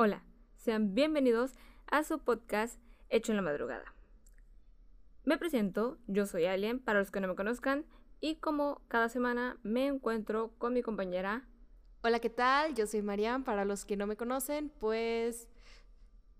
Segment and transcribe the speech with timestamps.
[0.00, 0.22] Hola,
[0.54, 1.54] sean bienvenidos
[1.90, 2.78] a su podcast
[3.10, 3.96] Hecho en la Madrugada.
[5.24, 7.84] Me presento, yo soy Alien, para los que no me conozcan,
[8.20, 11.48] y como cada semana me encuentro con mi compañera.
[12.02, 12.76] Hola, ¿qué tal?
[12.76, 15.48] Yo soy Mariam, para los que no me conocen, pues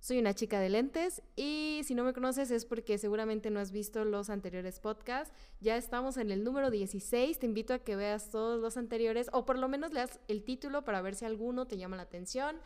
[0.00, 3.72] soy una chica de lentes y si no me conoces es porque seguramente no has
[3.72, 5.34] visto los anteriores podcasts.
[5.60, 9.44] Ya estamos en el número 16, te invito a que veas todos los anteriores o
[9.44, 12.60] por lo menos leas el título para ver si alguno te llama la atención,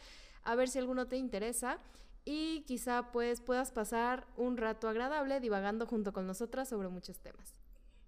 [0.44, 1.78] a ver si alguno te interesa
[2.24, 7.54] y quizá pues puedas pasar un rato agradable divagando junto con nosotras sobre muchos temas.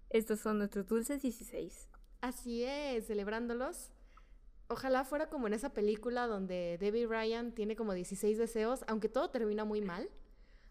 [0.09, 1.89] Estos son nuestros dulces 16.
[2.21, 3.91] Así es, celebrándolos
[4.67, 9.29] Ojalá fuera como en esa película donde Debbie Ryan tiene como 16 deseos, aunque todo
[9.29, 10.09] termina muy mal.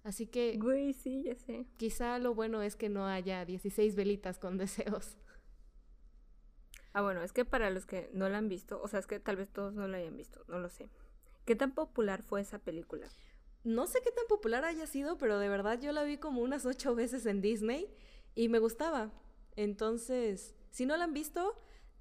[0.02, 0.58] Así que...
[0.58, 1.66] Güey, sí, ya sé.
[1.76, 5.16] Quizá lo bueno es que no haya 16 velitas con deseos.
[6.92, 9.20] Ah, bueno, es que para los que no la han visto, o sea, es que
[9.20, 10.88] tal vez todos no la hayan visto, no lo sé.
[11.44, 13.06] ¿Qué tan popular fue esa película?
[13.64, 16.64] No sé qué tan popular haya sido, pero de verdad yo la vi como unas
[16.64, 17.88] ocho veces en Disney
[18.34, 19.10] y me gustaba.
[19.56, 21.54] Entonces, si no la han visto,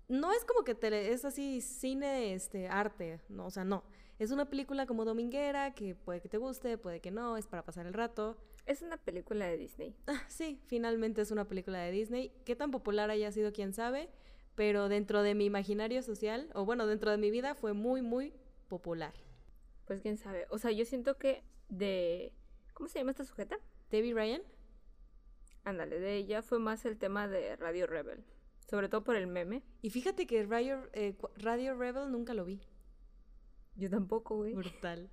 [0.08, 3.84] no es como que te, es así cine, este, arte, no, o sea, no.
[4.18, 7.66] Es una película como dominguera que puede que te guste, puede que no, es para
[7.66, 8.38] pasar el rato.
[8.66, 9.96] Es una película de Disney.
[10.08, 12.31] Ah, sí, finalmente es una película de Disney.
[12.46, 14.09] Qué tan popular haya sido, quién sabe,
[14.56, 18.34] pero dentro de mi imaginario social, o bueno, dentro de mi vida, fue muy, muy
[18.70, 19.14] popular.
[19.86, 20.45] Pues quién sabe.
[20.50, 22.34] O sea, yo siento que de...
[22.73, 23.58] ¿Cómo se llama esta sujeta?
[23.92, 24.42] Debbie Ryan.
[25.64, 28.23] Ándale, de ella fue más el tema de Radio Rebel.
[28.70, 29.64] Sobre todo por el meme.
[29.81, 32.62] Y fíjate que Radio, eh, Radio Rebel nunca lo vi.
[33.75, 34.53] Yo tampoco, güey.
[34.53, 35.09] Brutal.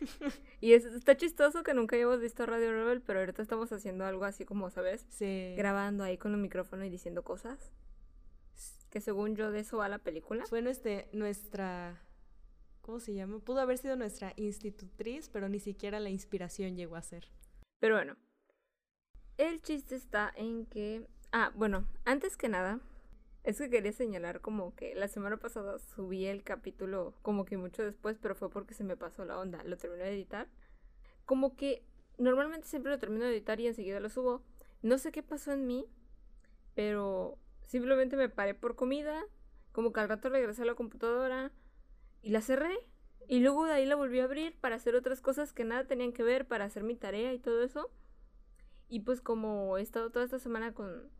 [0.60, 4.24] y es, está chistoso que nunca hayamos visto Radio Rebel, pero ahorita estamos haciendo algo
[4.24, 5.06] así como, ¿sabes?
[5.10, 5.54] Sí.
[5.56, 7.72] Grabando ahí con el micrófono y diciendo cosas.
[8.90, 10.46] Que según yo de eso va la película.
[10.46, 12.00] Fue nuestra, nuestra
[12.88, 13.38] ¿cómo se llama?
[13.40, 17.28] Pudo haber sido nuestra institutriz, pero ni siquiera la inspiración llegó a ser.
[17.80, 18.16] Pero bueno,
[19.36, 21.06] el chiste está en que...
[21.30, 22.80] Ah, bueno, antes que nada,
[23.44, 27.82] es que quería señalar como que la semana pasada subí el capítulo como que mucho
[27.82, 29.62] después, pero fue porque se me pasó la onda.
[29.64, 30.48] Lo terminé de editar.
[31.26, 31.84] Como que
[32.16, 34.42] normalmente siempre lo termino de editar y enseguida lo subo.
[34.80, 35.84] No sé qué pasó en mí,
[36.74, 39.26] pero simplemente me paré por comida.
[39.72, 41.52] Como que al rato regresé a la computadora
[42.22, 42.78] y la cerré.
[43.28, 46.12] Y luego de ahí la volví a abrir para hacer otras cosas que nada tenían
[46.12, 47.90] que ver, para hacer mi tarea y todo eso.
[48.88, 51.10] Y pues como he estado toda esta semana con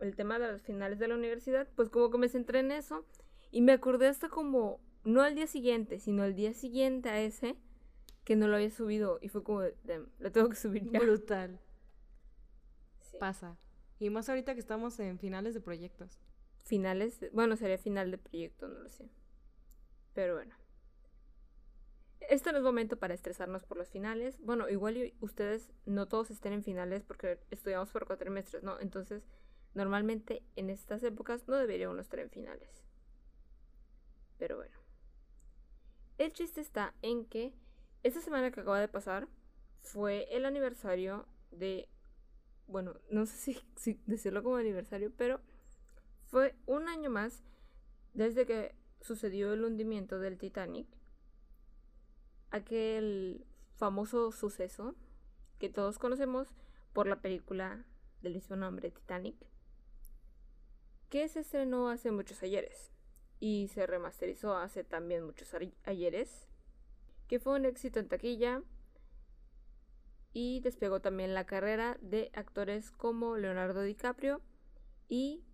[0.00, 3.04] el tema de los finales de la universidad, pues como que me centré en eso
[3.50, 7.56] y me acordé hasta como, no al día siguiente, sino al día siguiente a ese,
[8.24, 11.00] que no lo había subido y fue como, lo tengo que subir ya.
[11.00, 11.58] Brutal.
[13.18, 13.56] Pasa.
[13.98, 16.20] Y más ahorita que estamos en finales de proyectos.
[16.62, 19.08] Finales, bueno, sería final de proyecto, no lo sé.
[20.18, 20.52] Pero bueno.
[22.18, 24.36] Este no es momento para estresarnos por los finales.
[24.40, 28.80] Bueno, igual ustedes no todos estén en finales porque estudiamos por cuatrimestres, ¿no?
[28.80, 29.22] Entonces
[29.74, 32.68] Normalmente en estas épocas no debería uno estar en finales.
[34.36, 34.76] Pero bueno.
[36.16, 37.54] El chiste está en que
[38.02, 39.28] esta semana que acaba de pasar
[39.80, 41.88] fue el aniversario de...
[42.66, 45.40] Bueno, no sé si, decirlo como aniversario, pero
[46.26, 47.44] fue un año más
[48.14, 50.86] desde que sucedió el hundimiento del Titanic.
[52.50, 54.94] Aquel famoso suceso
[55.58, 56.48] que todos conocemos
[56.92, 57.84] por la película
[58.22, 59.36] del mismo nombre, Titanic
[61.08, 62.90] que se estrenó hace muchos ayeres
[63.40, 65.54] y se remasterizó hace también muchos
[65.84, 66.46] ayeres,
[67.28, 68.62] que fue un éxito en taquilla
[70.32, 74.42] y despegó también la carrera de actores como Leonardo DiCaprio
[75.08, 75.44] y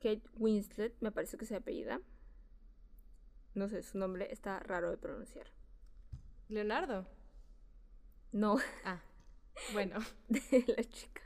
[0.00, 2.00] Kate Winslet, me parece que se apellida.
[3.54, 5.46] No sé, su nombre está raro de pronunciar.
[6.48, 7.06] ¿Leonardo?
[8.32, 8.58] No.
[8.84, 9.00] Ah,
[9.72, 10.00] bueno.
[10.28, 11.22] de la chica.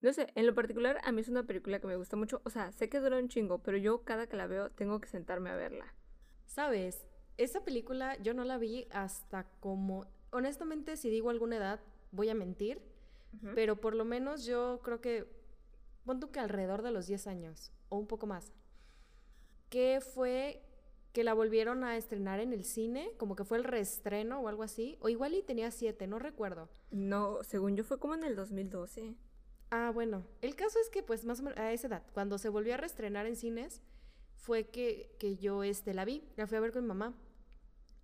[0.00, 2.40] No sé, en lo particular a mí es una película que me gusta mucho.
[2.44, 5.08] O sea, sé que dura un chingo, pero yo cada que la veo tengo que
[5.08, 5.92] sentarme a verla.
[6.46, 7.04] Sabes,
[7.36, 10.06] esa película yo no la vi hasta como...
[10.30, 11.80] Honestamente, si digo alguna edad,
[12.12, 12.80] voy a mentir.
[13.54, 15.26] Pero por lo menos yo creo que...
[16.04, 18.52] Pon que alrededor de los 10 años, o un poco más.
[19.68, 20.62] Que fue
[21.18, 24.62] que la volvieron a estrenar en el cine, como que fue el reestreno o algo
[24.62, 24.96] así.
[25.00, 26.68] O igual y tenía 7, no recuerdo.
[26.92, 29.16] No, según yo fue como en el 2012.
[29.72, 30.24] Ah, bueno.
[30.42, 32.76] El caso es que, pues, más o menos a esa edad, cuando se volvió a
[32.76, 33.82] reestrenar en cines,
[34.36, 37.18] fue que, que yo este, la vi, la fui a ver con mi mamá.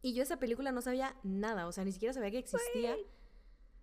[0.02, 2.96] Y yo esa película no sabía nada, o sea, ni siquiera sabía que existía.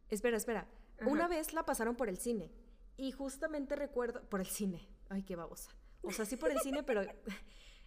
[0.10, 0.68] Espera, espera.
[1.06, 2.52] Una vez la pasaron por el cine.
[2.98, 4.28] Y justamente recuerdo.
[4.28, 4.90] Por el cine.
[5.08, 5.72] Ay, qué babosa.
[6.02, 7.04] O sea, sí por el cine, pero.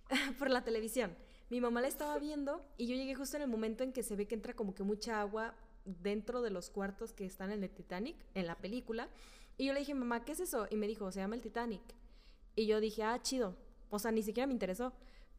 [0.38, 1.14] por la televisión.
[1.50, 4.16] Mi mamá la estaba viendo y yo llegué justo en el momento en que se
[4.16, 5.54] ve que entra como que mucha agua
[5.84, 9.08] dentro de los cuartos que están en el Titanic, en la película.
[9.56, 10.66] Y yo le dije, mamá, ¿qué es eso?
[10.70, 11.82] Y me dijo, se llama el Titanic.
[12.56, 13.56] Y yo dije, ah, chido.
[13.90, 14.92] O sea, ni siquiera me interesó.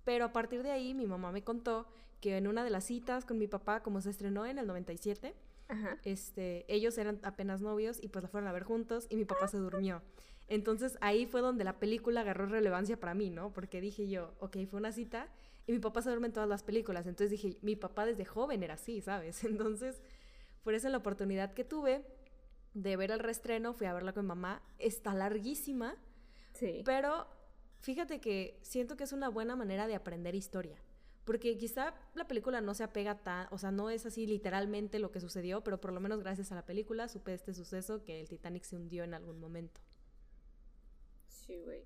[0.03, 1.87] Pero a partir de ahí mi mamá me contó
[2.21, 5.33] que en una de las citas con mi papá, como se estrenó en el 97,
[6.03, 9.47] este, ellos eran apenas novios y pues la fueron a ver juntos y mi papá
[9.47, 10.01] se durmió.
[10.47, 13.51] Entonces ahí fue donde la película agarró relevancia para mí, ¿no?
[13.51, 15.27] Porque dije yo, ok, fue una cita
[15.67, 17.07] y mi papá se duerme en todas las películas.
[17.07, 19.43] Entonces dije, mi papá desde joven era así, ¿sabes?
[19.43, 20.01] Entonces,
[20.63, 22.05] por eso la oportunidad que tuve
[22.73, 24.61] de ver el reestreno, fui a verla con mi mamá.
[24.77, 25.95] Está larguísima.
[26.53, 26.81] Sí.
[26.85, 27.27] Pero
[27.79, 30.77] fíjate que siento que es una buena manera de aprender historia.
[31.23, 35.11] Porque quizá la película no se apega tan, o sea, no es así literalmente lo
[35.11, 38.29] que sucedió, pero por lo menos gracias a la película supe este suceso que el
[38.29, 39.81] Titanic se hundió en algún momento.
[41.27, 41.83] Sí, güey.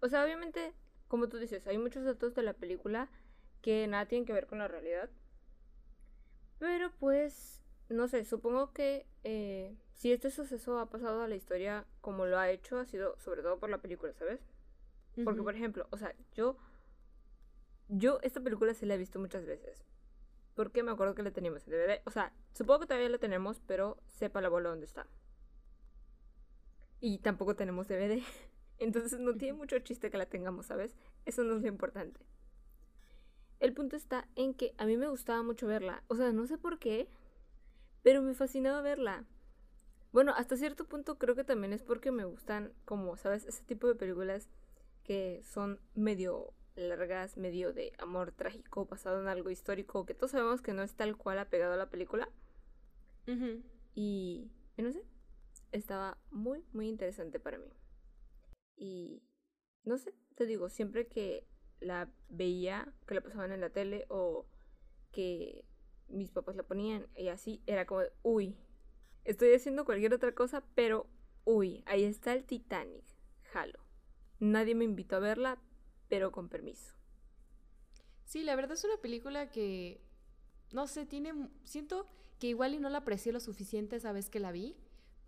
[0.00, 0.72] O sea, obviamente,
[1.10, 3.10] como tú dices, hay muchos datos de la película
[3.62, 5.10] que nada tienen que ver con la realidad.
[6.60, 11.84] Pero pues, no sé, supongo que eh, si este suceso ha pasado a la historia
[12.00, 14.40] como lo ha hecho, ha sido sobre todo por la película, ¿sabes?
[15.24, 16.56] Porque, por ejemplo, o sea, yo
[17.88, 19.84] yo esta película sí la he visto muchas veces.
[20.54, 22.02] Porque me acuerdo que la teníamos en DVD.
[22.04, 25.08] O sea, supongo que todavía la tenemos, pero sepa la bola dónde está.
[27.00, 28.22] Y tampoco tenemos DVD.
[28.80, 30.96] Entonces no tiene mucho chiste que la tengamos, ¿sabes?
[31.26, 32.20] Eso no es lo importante.
[33.60, 36.02] El punto está en que a mí me gustaba mucho verla.
[36.08, 37.08] O sea, no sé por qué,
[38.02, 39.26] pero me fascinaba verla.
[40.12, 43.44] Bueno, hasta cierto punto creo que también es porque me gustan, como, ¿sabes?
[43.46, 44.48] Ese tipo de películas
[45.04, 50.62] que son medio largas, medio de amor trágico basado en algo histórico que todos sabemos
[50.62, 52.28] que no es tal cual apegado a la película.
[53.94, 55.04] Y, no sé,
[55.70, 57.70] estaba muy, muy interesante para mí.
[58.80, 59.22] Y,
[59.84, 61.46] no sé, te digo, siempre que
[61.80, 64.46] la veía, que la pasaban en la tele o
[65.12, 65.66] que
[66.08, 68.56] mis papás la ponían y así, era como, uy,
[69.24, 71.06] estoy haciendo cualquier otra cosa, pero,
[71.44, 73.04] uy, ahí está el Titanic,
[73.52, 73.78] jalo.
[74.38, 75.58] Nadie me invitó a verla,
[76.08, 76.94] pero con permiso.
[78.24, 80.00] Sí, la verdad es una película que,
[80.72, 82.06] no sé, tiene, siento
[82.38, 84.74] que igual y no la aprecié lo suficiente esa vez que la vi,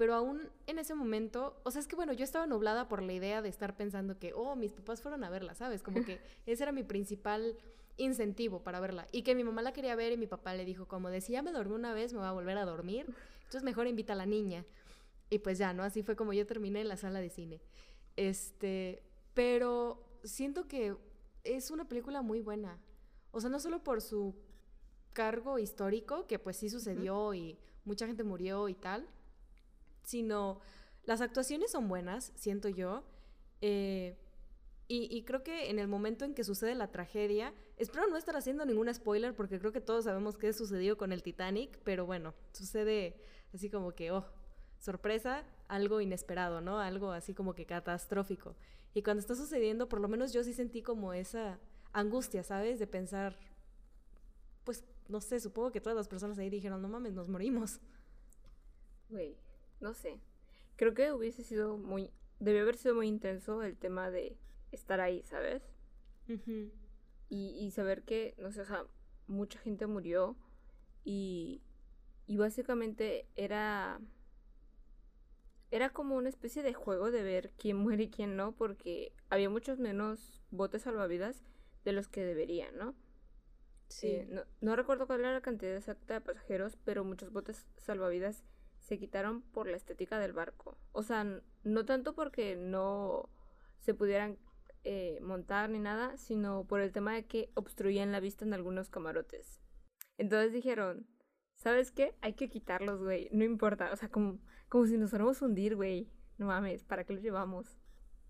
[0.02, 3.12] pero aún en ese momento, o sea, es que bueno, yo estaba nublada por la
[3.12, 5.81] idea de estar pensando que, oh, mis papás fueron a verla, ¿sabes?
[5.81, 7.56] Como que ese era mi principal
[7.99, 9.06] incentivo para verla.
[9.12, 11.34] Y que mi mamá la quería ver y mi papá le dijo como de, si
[11.34, 13.06] ya me dormí una vez, me va a volver a dormir,
[13.44, 14.64] entonces mejor invita a la niña.
[15.31, 15.84] Y pues ya, ¿no?
[15.84, 17.60] Así fue como yo terminé en la sala de cine.
[18.16, 20.96] Este, pero siento que
[21.44, 22.76] es una película muy buena.
[23.31, 24.34] O sea, no solo por su
[25.12, 29.06] cargo histórico, que pues sí sucedió y mucha gente murió y tal,
[30.02, 30.60] sino
[31.04, 33.04] las actuaciones son buenas, siento yo.
[33.60, 34.16] Eh,
[34.94, 38.66] y, creo que en el momento en que sucede la tragedia, espero no estar haciendo
[38.66, 43.16] ningún spoiler porque creo que todos sabemos qué sucedió con el Titanic, pero bueno, sucede
[43.54, 44.26] así como que, oh,
[44.81, 46.78] sorpresa, algo inesperado, ¿no?
[46.78, 48.55] Algo así como que catastrófico.
[48.93, 51.58] Y cuando está sucediendo, por lo menos yo sí sentí como esa
[51.94, 52.78] angustia, ¿sabes?
[52.78, 53.38] De pensar,
[54.64, 57.81] pues, no sé, supongo que todas las personas ahí dijeron, no mames, nos morimos.
[59.08, 59.38] Güey,
[59.82, 60.20] no sé.
[60.76, 64.37] Creo que hubiese sido muy, debió haber sido muy intenso el tema de
[64.70, 65.62] estar ahí, ¿sabes?
[67.29, 68.87] y, y saber que, no sé, o sea,
[69.26, 70.37] mucha gente murió
[71.05, 71.62] y,
[72.26, 74.01] y básicamente era
[75.72, 79.48] era como una especie de juego de ver quién muere y quién no, porque había
[79.48, 81.43] muchos menos botes salvavidas
[81.84, 82.94] de los que deberían, ¿no?
[83.89, 84.08] Sí.
[84.08, 88.44] Eh, no, recuerdo cuál era la cantidad exacta de pasajeros, pero muchos botes salvavidas
[88.82, 90.77] se quitaron por la estética del barco.
[90.93, 91.24] O sea,
[91.65, 93.29] no tanto porque no
[93.79, 94.39] se pudieran
[94.84, 98.91] eh, montar ni nada, sino por el tema de que obstruían la vista en algunos
[98.91, 99.60] camarotes.
[100.19, 101.06] Entonces dijeron,
[101.55, 102.15] ¿sabes qué?
[102.20, 103.29] Hay que quitarlos, güey.
[103.32, 103.91] No importa.
[103.93, 104.41] O sea, como
[104.72, 106.10] como si nos fuéramos a hundir, güey.
[106.39, 107.79] No mames, ¿para qué lo llevamos?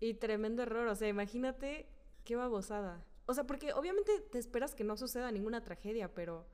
[0.01, 1.87] Y tremendo error, o sea, imagínate
[2.25, 3.05] qué babosada.
[3.27, 6.45] O sea, porque obviamente te esperas que no suceda ninguna tragedia, pero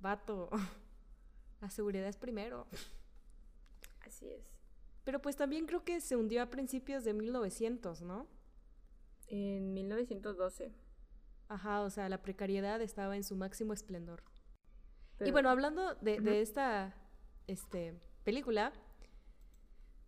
[0.00, 0.50] vato,
[1.60, 2.66] la seguridad es primero.
[4.06, 4.44] Así es.
[5.04, 8.26] Pero pues también creo que se hundió a principios de 1900, ¿no?
[9.28, 10.72] En 1912.
[11.48, 14.22] Ajá, o sea, la precariedad estaba en su máximo esplendor.
[15.20, 16.94] Y bueno, hablando de, de esta
[17.46, 17.94] este,
[18.24, 18.72] película,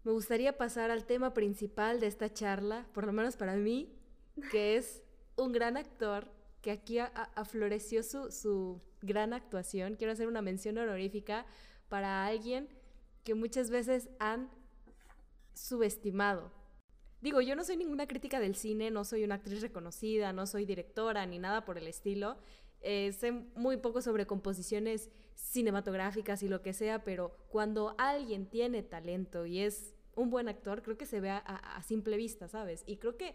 [0.03, 3.93] me gustaría pasar al tema principal de esta charla, por lo menos para mí,
[4.51, 5.03] que es
[5.37, 6.31] un gran actor
[6.63, 9.95] que aquí afloreció su, su gran actuación.
[9.97, 11.47] Quiero hacer una mención honorífica
[11.89, 12.69] para alguien
[13.27, 14.49] que muchas veces han
[15.53, 16.53] subestimado.
[17.21, 20.65] digo, yo no soy ninguna crítica del cine, no soy una actriz reconocida, no soy
[20.65, 22.37] directora ni nada por el estilo.
[22.83, 28.85] Eh, sé muy poco sobre composiciones cinematográficas y lo que sea, pero cuando alguien tiene
[28.85, 32.85] talento y es un buen actor, creo que se ve a, simple vista, ¿sabes?
[32.87, 33.35] Y creo que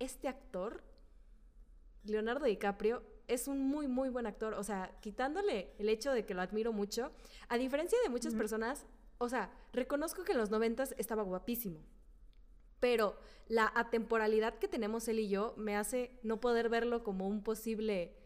[0.00, 0.82] este actor,
[2.02, 4.54] Leonardo DiCaprio, es un muy, muy buen actor.
[4.54, 7.12] O sea, quitándole el hecho de que lo admiro mucho,
[7.48, 8.86] a diferencia de muchas personas,
[9.18, 11.80] o sea, reconozco que en los noventas estaba guapísimo.
[12.80, 17.42] Pero la atemporalidad que tenemos él y yo me hace no poder verlo como un
[17.42, 18.16] posible...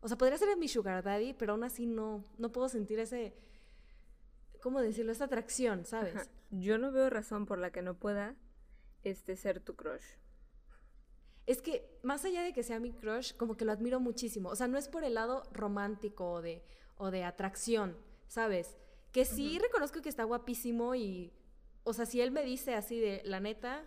[0.00, 3.34] O sea, podría ser mi sugar daddy, pero aún así no, no puedo sentir ese...
[4.60, 5.12] ¿Cómo decirlo?
[5.12, 6.30] Esa atracción, ¿sabes?
[6.50, 8.34] Yo no veo razón por la que no pueda
[9.04, 10.04] este, ser tu crush.
[11.48, 14.50] Es que más allá de que sea mi crush, como que lo admiro muchísimo.
[14.50, 16.62] O sea, no es por el lado romántico o de,
[16.98, 18.76] o de atracción, ¿sabes?
[19.12, 21.32] Que sí reconozco que está guapísimo y,
[21.84, 23.82] o sea, si él me dice así de, la neta,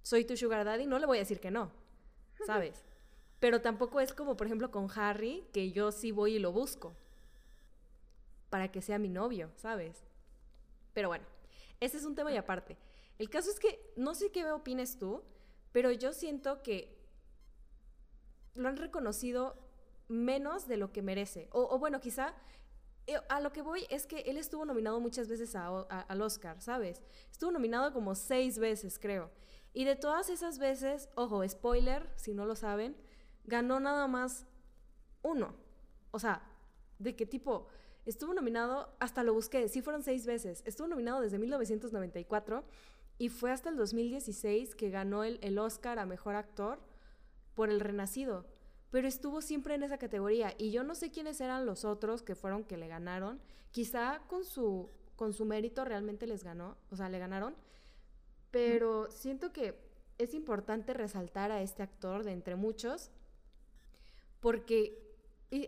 [0.00, 1.70] soy tu sugar daddy, no le voy a decir que no,
[2.46, 2.82] ¿sabes?
[3.38, 6.96] Pero tampoco es como, por ejemplo, con Harry, que yo sí voy y lo busco
[8.48, 10.02] para que sea mi novio, ¿sabes?
[10.94, 11.26] Pero bueno,
[11.78, 12.78] ese es un tema y aparte.
[13.18, 15.22] El caso es que, no sé qué opines tú,
[15.72, 17.02] pero yo siento que
[18.54, 19.56] lo han reconocido
[20.08, 21.48] menos de lo que merece.
[21.52, 22.34] O, bueno, quizá
[23.06, 27.02] eh, a lo que voy es que él estuvo nominado muchas veces al Oscar, ¿sabes?
[27.30, 29.30] Estuvo nominado como seis veces, creo.
[29.72, 32.94] Y de todas esas veces, ojo, spoiler, si no lo saben,
[33.44, 34.46] ganó nada más
[35.22, 35.54] uno.
[36.10, 36.42] O sea,
[36.98, 37.68] de qué tipo,
[38.04, 42.64] estuvo nominado, hasta lo busqué, sí fueron seis veces, estuvo nominado desde 1994
[43.18, 46.80] y fue hasta el 2016 que ganó el, el Oscar a Mejor Actor
[47.54, 48.46] por El Renacido.
[48.90, 52.34] Pero estuvo siempre en esa categoría y yo no sé quiénes eran los otros que
[52.34, 53.40] fueron que le ganaron.
[53.70, 57.54] Quizá con su, con su mérito realmente les ganó, o sea, le ganaron
[58.52, 59.74] pero siento que
[60.18, 63.10] es importante resaltar a este actor de entre muchos
[64.40, 65.16] porque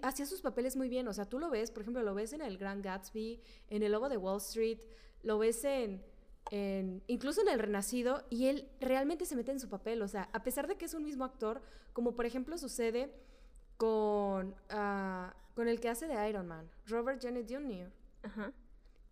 [0.03, 1.09] hacía sus papeles muy bien.
[1.09, 3.93] O sea, tú lo ves, por ejemplo, lo ves en El Gran Gatsby, en El
[3.93, 4.81] Lobo de Wall Street,
[5.23, 6.05] lo ves en,
[6.51, 10.03] incluso en El Renacido, y él realmente se mete en su papel.
[10.03, 13.11] O sea, a pesar de que es un mismo actor, como por ejemplo sucede
[13.77, 17.91] con, ah, con el que hace de Iron Man, Robert Janet Jr.
[18.23, 18.53] Ajá.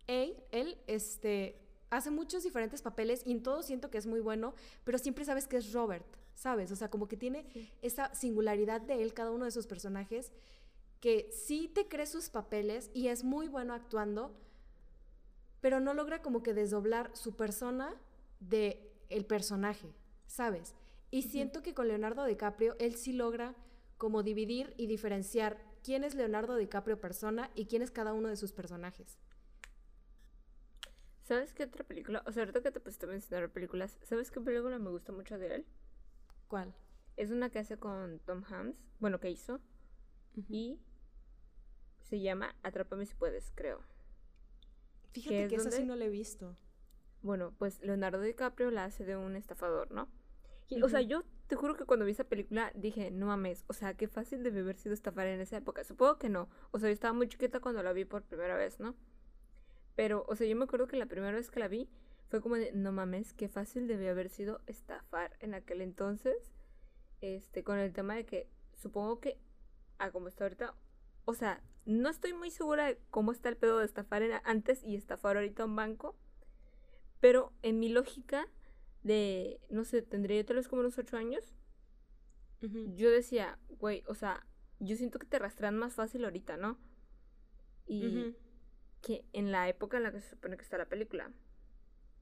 [0.07, 1.57] Él, él, este,
[1.89, 5.47] hace muchos diferentes papeles y en todo siento que es muy bueno, pero siempre sabes
[5.47, 6.71] que es Robert, ¿sabes?
[6.71, 7.45] O sea, como que tiene
[7.81, 10.31] esa singularidad de él, cada uno de sus personajes,
[10.99, 14.35] que sí te crees sus papeles y es muy bueno actuando,
[15.63, 17.95] pero no logra como que desdoblar su persona
[18.41, 19.95] de el personaje,
[20.27, 20.75] ¿sabes?
[21.09, 23.55] Y siento que con Leonardo DiCaprio él sí logra
[23.97, 28.35] como dividir y diferenciar quién es Leonardo DiCaprio persona y quién es cada uno de
[28.35, 29.17] sus personajes.
[31.21, 32.23] ¿Sabes qué otra película?
[32.25, 35.37] O sea, ahorita que te pusiste a mencionar películas, ¿sabes qué película me gusta mucho
[35.37, 35.65] de él?
[36.49, 36.75] ¿Cuál?
[37.15, 39.61] Es una que hace con Tom Hanks, bueno, que hizo.
[40.35, 40.81] Y
[42.01, 43.92] se llama Atrápame si puedes, creo.
[45.13, 46.57] Fíjate que, esa sí no la he visto.
[47.21, 50.09] Bueno, pues Leonardo DiCaprio la hace de un estafador, ¿no?
[50.67, 53.73] Y, O sea, yo te juro que cuando vi esa película dije, no mames, o
[53.73, 55.83] sea, qué fácil debe haber sido estafar en esa época.
[55.83, 56.49] Supongo que no.
[56.71, 58.95] O sea, yo estaba muy chiquita cuando la vi por primera vez, ¿no?
[59.95, 61.89] Pero, o sea, yo me acuerdo que la primera vez que la vi
[62.29, 66.51] fue como de, no mames, qué fácil debió haber sido estafar en aquel entonces.
[67.21, 69.39] Este, con el tema de que supongo que,
[69.99, 70.75] a como está ahorita,
[71.25, 74.95] o sea, no estoy muy segura de cómo está el pedo de estafar antes y
[74.95, 76.15] estafar ahorita un banco.
[77.19, 78.47] Pero en mi lógica
[79.03, 81.55] de, no sé, tendría yo tal vez como unos ocho años.
[82.95, 84.47] Yo decía, güey, o sea,
[84.79, 86.79] yo siento que te rastrean más fácil ahorita, ¿no?
[87.85, 88.37] Y,
[89.01, 91.29] que en la época en la que se supone que está la película.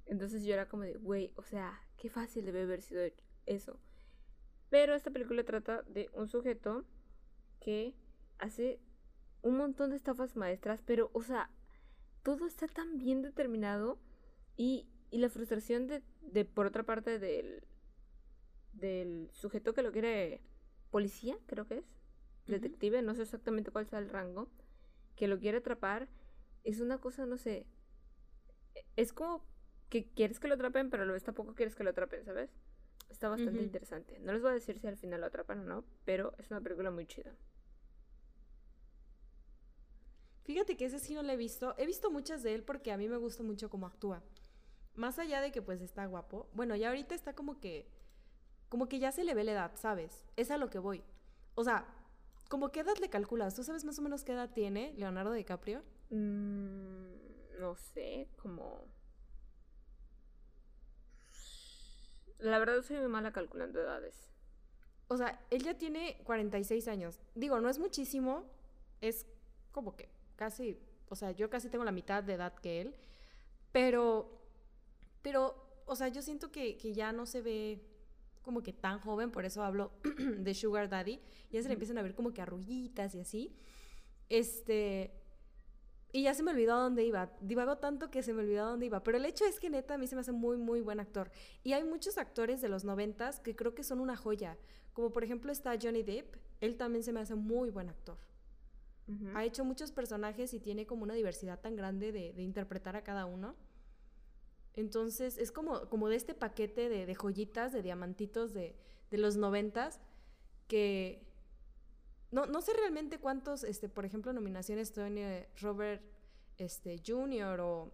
[0.08, 3.04] Entonces yo era como de, güey, o sea, qué fácil debe haber sido
[3.46, 3.80] eso.
[4.72, 6.86] Pero esta película trata de un sujeto
[7.60, 7.94] que
[8.40, 8.80] hace
[9.42, 11.50] un montón de estafas maestras, pero, o sea,
[12.24, 14.00] todo está tan bien determinado
[14.58, 17.64] y, y la frustración de, de, por otra parte, del,
[18.74, 20.42] del sujeto que lo quiere
[20.92, 21.86] policía, creo que es,
[22.48, 24.50] detective, no sé exactamente cuál sea el rango,
[25.16, 26.10] que lo quiere atrapar
[26.64, 27.66] es una cosa, no sé.
[28.96, 29.44] Es como
[29.90, 32.50] que quieres que lo atrapen, pero a lo vez tampoco quieres que lo atrapen, ¿sabes?
[33.10, 34.20] Está bastante interesante.
[34.20, 36.62] No les voy a decir si al final lo atrapan o no, pero es una
[36.62, 37.36] película muy chida.
[40.44, 41.76] Fíjate que ese sí no lo he visto.
[41.78, 44.24] He visto muchas de él porque a mí me gusta mucho cómo actúa.
[44.96, 46.50] Más allá de que pues está guapo.
[46.54, 47.88] Bueno, ya ahorita está como que...
[48.70, 50.26] Como que ya se le ve la edad, ¿sabes?
[50.38, 51.04] Es a lo que voy.
[51.56, 51.86] O sea,
[52.50, 53.56] como qué edad le calculas.
[53.56, 55.84] ¿Tú sabes más o menos qué edad tiene Leonardo DiCaprio?
[56.10, 58.88] Mm, no sé, como...
[62.40, 64.32] La verdad soy muy mala calculando edades.
[65.08, 67.20] O sea, él ya tiene 46 años.
[67.36, 68.50] Digo, no es muchísimo,
[69.02, 69.28] es
[69.72, 70.10] como que
[70.42, 70.76] casi,
[71.08, 72.96] o sea, yo casi tengo la mitad de edad que él,
[73.72, 74.42] pero,
[75.22, 77.80] pero, o sea, yo siento que, que ya no se ve
[78.42, 79.92] como que tan joven, por eso hablo
[80.40, 81.22] de Sugar Daddy,
[81.52, 83.56] ya se le empiezan a ver como que arrullitas y así.
[84.30, 85.14] Este,
[86.12, 87.30] y ya se me olvidó a dónde iba.
[87.40, 89.04] Divago tanto que se me olvidó a dónde iba.
[89.04, 91.30] Pero el hecho es que neta a mí se me hace muy, muy buen actor.
[91.64, 94.58] Y hay muchos actores de los noventas que creo que son una joya.
[94.94, 96.36] Como por ejemplo está Johnny Depp.
[96.62, 98.18] Él también se me hace muy buen actor.
[99.34, 103.04] Ha hecho muchos personajes y tiene como una diversidad tan grande de, de interpretar a
[103.04, 103.56] cada uno.
[104.74, 108.76] Entonces es como, como de este paquete de, de joyitas, de diamantitos de,
[109.10, 110.00] de los noventas
[110.68, 111.28] que,
[112.32, 116.02] no, no sé realmente cuántos, este, por ejemplo, nominaciones tiene Robert
[116.58, 117.60] este, Jr.
[117.60, 117.92] o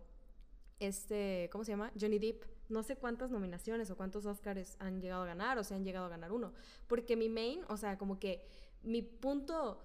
[0.79, 1.91] este, ¿cómo se llama?
[1.99, 2.43] Johnny Depp.
[2.69, 6.05] No sé cuántas nominaciones o cuántos Oscars han llegado a ganar o se han llegado
[6.05, 6.53] a ganar uno.
[6.87, 8.45] Porque mi main, o sea, como que
[8.83, 9.79] mi punto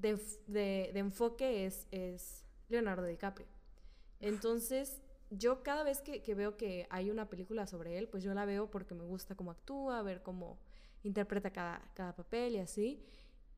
[0.00, 3.46] de, de, de enfoque es, es Leonardo DiCaprio.
[4.20, 5.00] Entonces,
[5.30, 8.44] yo cada vez que, que, veo que hay una película sobre él, pues yo la
[8.44, 10.58] veo porque me gusta cómo actúa, ver cómo
[11.02, 13.02] interpreta cada, cada papel y así.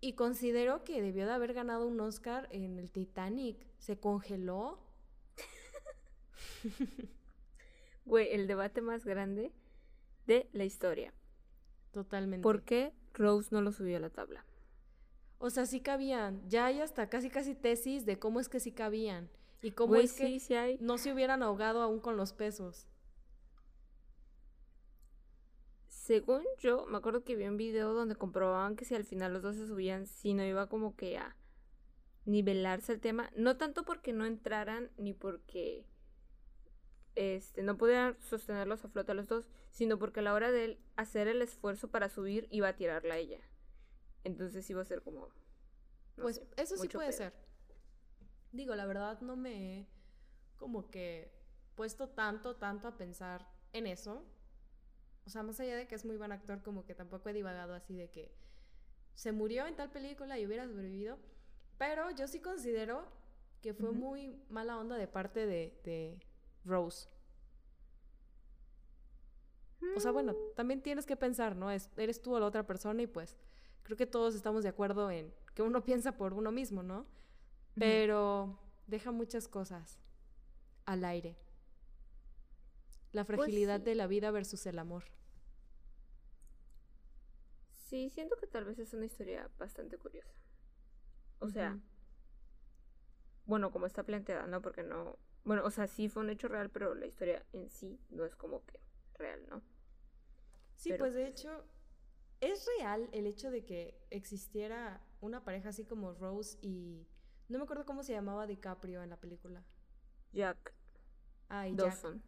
[0.00, 3.66] Y considero que debió de haber ganado un Oscar en el Titanic.
[3.78, 4.78] Se congeló.
[8.06, 9.52] Güey, el debate más grande
[10.26, 11.12] de la historia.
[11.92, 12.42] Totalmente.
[12.42, 14.44] ¿Por qué Rose no lo subió a la tabla?
[15.42, 16.46] O sea, sí cabían.
[16.50, 19.30] Ya hay hasta casi casi tesis de cómo es que sí cabían.
[19.62, 20.76] Y cómo es que sí, hay.
[20.80, 22.86] no se hubieran ahogado aún con los pesos.
[25.88, 29.42] Según yo, me acuerdo que vi un video donde comprobaban que si al final los
[29.42, 31.34] dos se subían, si no iba como que a
[32.26, 33.30] nivelarse el tema.
[33.34, 35.86] No tanto porque no entraran, ni porque
[37.14, 40.64] este, no pudieran sostenerlos a flote a los dos, sino porque a la hora de
[40.64, 43.40] él hacer el esfuerzo para subir iba a tirarla a ella.
[44.24, 45.28] Entonces iba a ser como...
[46.16, 47.18] no pues sé, eso sí puede pedo.
[47.18, 47.34] ser.
[48.52, 49.88] Digo, la verdad no me he
[50.56, 51.32] como que
[51.74, 54.24] puesto tanto, tanto a pensar en eso.
[55.26, 57.74] O sea, más allá de que es muy buen actor, como que tampoco he divagado
[57.74, 58.34] así de que
[59.14, 61.18] se murió en tal película y hubiera sobrevivido.
[61.78, 63.06] Pero yo sí considero
[63.62, 66.20] que fue muy mala onda de parte de, de
[66.64, 67.08] Rose.
[69.96, 71.70] O sea, bueno, también tienes que pensar, ¿no?
[71.70, 73.36] Es, eres tú o la otra persona y pues
[73.90, 77.06] creo que todos estamos de acuerdo en que uno piensa por uno mismo, ¿no?
[77.74, 79.98] Pero deja muchas cosas
[80.84, 81.36] al aire.
[83.10, 83.86] La fragilidad sí.
[83.86, 85.04] de la vida versus el amor.
[87.72, 90.38] Sí, siento que tal vez es una historia bastante curiosa.
[91.40, 91.76] O sea,
[93.46, 94.62] bueno, como está planteada, ¿no?
[94.62, 95.18] Porque no...
[95.42, 98.36] Bueno, o sea, sí fue un hecho real, pero la historia en sí no es
[98.36, 98.78] como que
[99.14, 99.62] real, ¿no?
[100.76, 101.64] Sí, Pero, pues de pues, hecho,
[102.40, 107.06] es real el hecho de que existiera una pareja así como Rose y...
[107.48, 109.64] No me acuerdo cómo se llamaba DiCaprio en la película.
[110.32, 110.72] Jack
[111.48, 111.86] Ah, y Jack.
[111.86, 112.22] Dawson.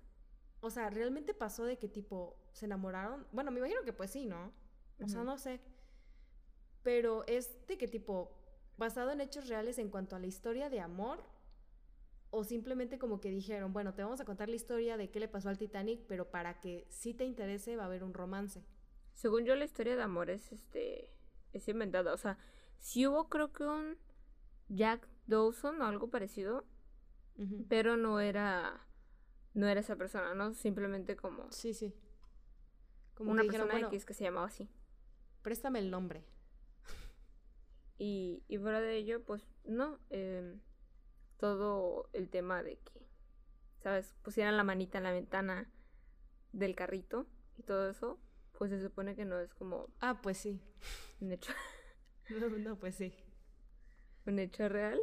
[0.61, 3.27] O sea, ¿realmente pasó de que tipo se enamoraron?
[3.33, 4.53] Bueno, me imagino que pues sí, ¿no?
[5.01, 5.61] O sea, no sé.
[6.83, 8.37] Pero es de que tipo,
[8.77, 11.25] basado en hechos reales en cuanto a la historia de amor,
[12.31, 15.29] o simplemente como que dijeron, bueno, te vamos a contar la historia de qué le
[15.29, 18.65] pasó al Titanic, pero para que sí te interese va a haber un romance.
[19.15, 21.09] Según yo, la historia de amor es, este,
[21.53, 22.13] es inventada.
[22.13, 22.39] O sea,
[22.79, 23.99] sí hubo creo que un
[24.69, 26.65] Jack Dawson o algo parecido,
[27.69, 28.81] pero no era,
[29.55, 30.53] no era esa persona, ¿no?
[30.55, 31.95] Simplemente como Sí, sí.
[33.15, 34.69] Como una dijeron, persona bueno, X que se llamaba así.
[35.43, 36.25] préstame el nombre.
[37.99, 40.61] Y, y fuera de ello, pues no, em,
[41.37, 43.07] todo el tema de que,
[43.83, 44.15] ¿sabes?
[44.23, 45.71] Pusieran la manita en la ventana
[46.53, 48.19] del carrito y todo eso,
[48.59, 50.61] pues se supone que no es como Ah, pues sí.
[51.21, 51.53] un hecho,
[52.31, 53.13] No, no, pues sí.
[54.27, 55.01] un hecho real.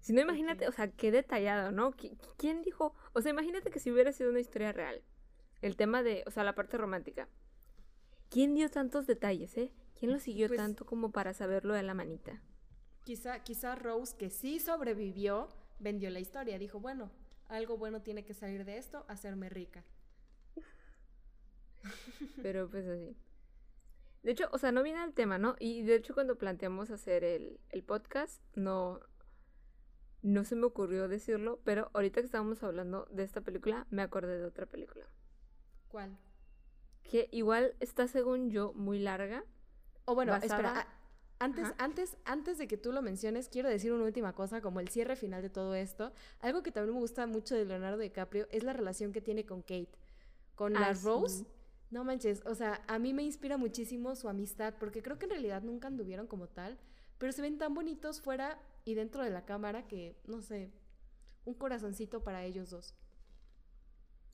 [0.00, 1.92] Si no, imagínate, o sea, qué detallado, ¿no?
[1.92, 2.94] ¿Qui- ¿Quién dijo?
[3.12, 5.02] O sea, imagínate que si hubiera sido una historia real,
[5.60, 7.28] el tema de, o sea, la parte romántica.
[8.30, 9.72] ¿Quién dio tantos detalles, eh?
[9.98, 12.42] ¿Quién lo siguió Pues- tanto como para saberlo de la manita?
[13.04, 15.48] Quizá, quizá Rose, que sí sobrevivió,
[15.78, 16.58] vendió la historia.
[16.58, 17.10] Dijo, bueno,
[17.48, 19.84] algo bueno tiene que salir de esto, hacerme rica.
[22.42, 23.16] Pero pues así.
[24.22, 25.56] De hecho, o sea, no viene al tema, ¿no?
[25.58, 29.00] Y de hecho cuando planteamos hacer el, el podcast, no,
[30.22, 34.38] no se me ocurrió decirlo, pero ahorita que estábamos hablando de esta película, me acordé
[34.38, 35.06] de otra película.
[35.88, 36.16] ¿Cuál?
[37.02, 39.44] Que igual está, según yo, muy larga.
[40.04, 40.98] O bueno, Basada- espera, a-
[41.44, 41.74] antes, Ajá.
[41.78, 45.16] antes, antes de que tú lo menciones, quiero decir una última cosa, como el cierre
[45.16, 46.12] final de todo esto.
[46.38, 49.62] Algo que también me gusta mucho de Leonardo DiCaprio es la relación que tiene con
[49.62, 49.90] Kate.
[50.54, 51.44] Con Ah, la sí.
[51.92, 55.32] No manches, o sea, a mí me inspira muchísimo su amistad, porque creo que en
[55.32, 56.78] realidad nunca anduvieron como tal,
[57.18, 60.72] pero se ven tan bonitos fuera y dentro de la cámara que, no sé,
[61.44, 62.94] un corazoncito para ellos dos.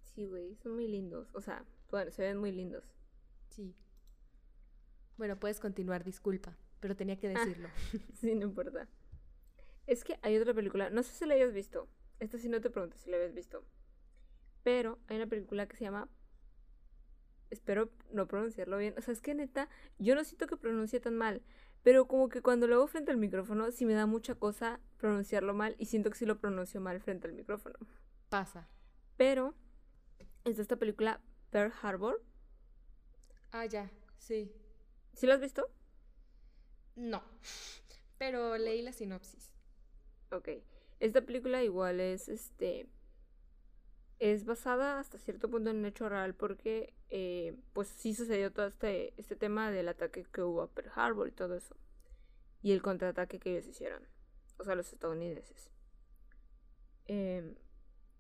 [0.03, 1.31] Sí, güey, son muy lindos.
[1.35, 2.85] O sea, bueno, se ven muy lindos.
[3.49, 3.75] Sí.
[5.17, 7.69] Bueno, puedes continuar, disculpa, pero tenía que decirlo.
[8.15, 8.89] sí, no importa.
[9.89, 11.89] Es que hay otra película, no sé si la hayas visto.
[12.21, 13.65] Esta sí no te pregunto si la habías visto.
[14.63, 16.09] Pero hay una película que se llama.
[17.51, 18.95] Espero no pronunciarlo bien.
[18.99, 21.43] O sea, es que neta, yo no siento que pronuncie tan mal.
[21.83, 25.55] Pero como que cuando lo hago frente al micrófono, sí me da mucha cosa pronunciarlo
[25.55, 25.75] mal.
[25.79, 27.77] Y siento que sí lo pronuncio mal frente al micrófono.
[28.29, 28.69] Pasa.
[29.17, 29.55] Pero
[30.45, 32.23] es de esta película Pearl Harbor.
[33.53, 34.53] Ah, ya, sí.
[35.15, 35.71] ¿Sí lo has visto?
[36.97, 37.23] No.
[38.19, 39.51] Pero leí la sinopsis.
[40.31, 40.49] Ok.
[41.01, 42.89] Esta película igual es este.
[44.19, 48.67] Es basada hasta cierto punto en un hecho real porque eh, pues sí sucedió todo
[48.67, 51.77] este, este tema del ataque que hubo a Pearl Harbor y todo eso.
[52.61, 54.03] Y el contraataque que ellos hicieron.
[54.59, 55.71] O sea, los estadounidenses.
[57.07, 57.55] Eh,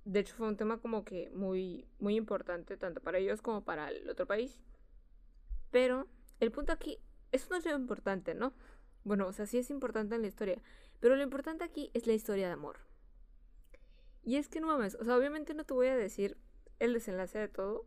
[0.04, 3.90] de hecho fue un tema como que muy, muy importante tanto para ellos como para
[3.90, 4.58] el otro país.
[5.70, 6.06] Pero
[6.40, 6.98] el punto aquí,
[7.30, 8.54] eso no es importante, ¿no?
[9.04, 10.62] Bueno, o sea, sí es importante en la historia,
[11.00, 12.88] pero lo importante aquí es la historia de amor.
[14.28, 16.36] Y es que no mames, o sea, obviamente no te voy a decir
[16.80, 17.86] el desenlace de todo.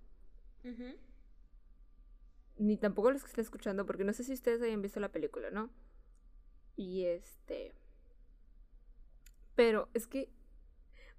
[2.57, 5.51] Ni tampoco los que estén escuchando, porque no sé si ustedes hayan visto la película,
[5.51, 5.69] ¿no?
[6.75, 7.75] Y este...
[9.55, 10.31] Pero es que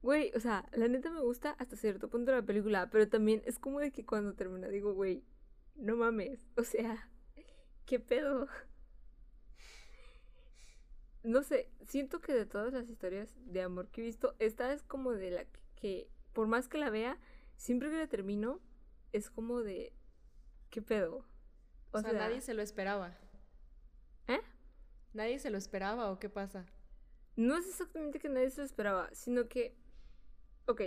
[0.02, 3.60] Güey, o sea, la neta me gusta hasta cierto punto la película, pero también es
[3.60, 5.22] como de que cuando termina digo, güey,
[5.76, 7.08] no mames, o sea,
[7.86, 8.48] ¿qué pedo?
[11.22, 14.82] No sé, siento que de todas las historias de amor que he visto, esta es
[14.82, 15.44] como de la
[15.76, 17.18] que, por más que la vea,
[17.56, 18.60] siempre que la termino,
[19.12, 19.92] es como de,
[20.70, 21.24] ¿qué pedo?
[21.92, 23.16] O, sea, nadie se lo esperaba.
[24.26, 24.40] ¿Eh?
[25.12, 26.66] ¿Nadie se lo esperaba o qué pasa?
[27.36, 29.76] No es exactamente que nadie se lo esperaba, sino que
[30.66, 30.80] Ok,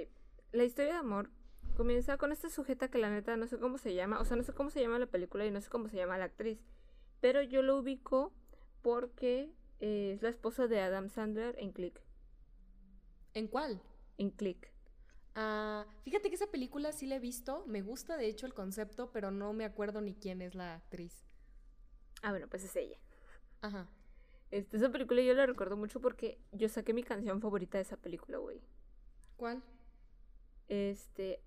[0.53, 1.29] la historia de amor
[1.75, 4.43] comienza con esta sujeta que la neta no sé cómo se llama, o sea, no
[4.43, 6.59] sé cómo se llama la película y no sé cómo se llama la actriz,
[7.19, 8.31] pero yo lo ubico
[8.81, 12.01] porque eh, es la esposa de Adam Sandler en Click.
[13.33, 13.81] ¿En cuál?
[14.17, 14.71] En Click.
[15.35, 19.11] Ah, fíjate que esa película sí la he visto, me gusta de hecho el concepto,
[19.11, 21.25] pero no me acuerdo ni quién es la actriz.
[22.21, 22.97] Ah, bueno, pues es ella.
[23.61, 23.89] Ajá.
[24.51, 27.97] Este, esa película yo la recuerdo mucho porque yo saqué mi canción favorita de esa
[27.97, 28.61] película, güey.
[29.35, 29.61] ¿Cuál?
[30.69, 31.41] Este,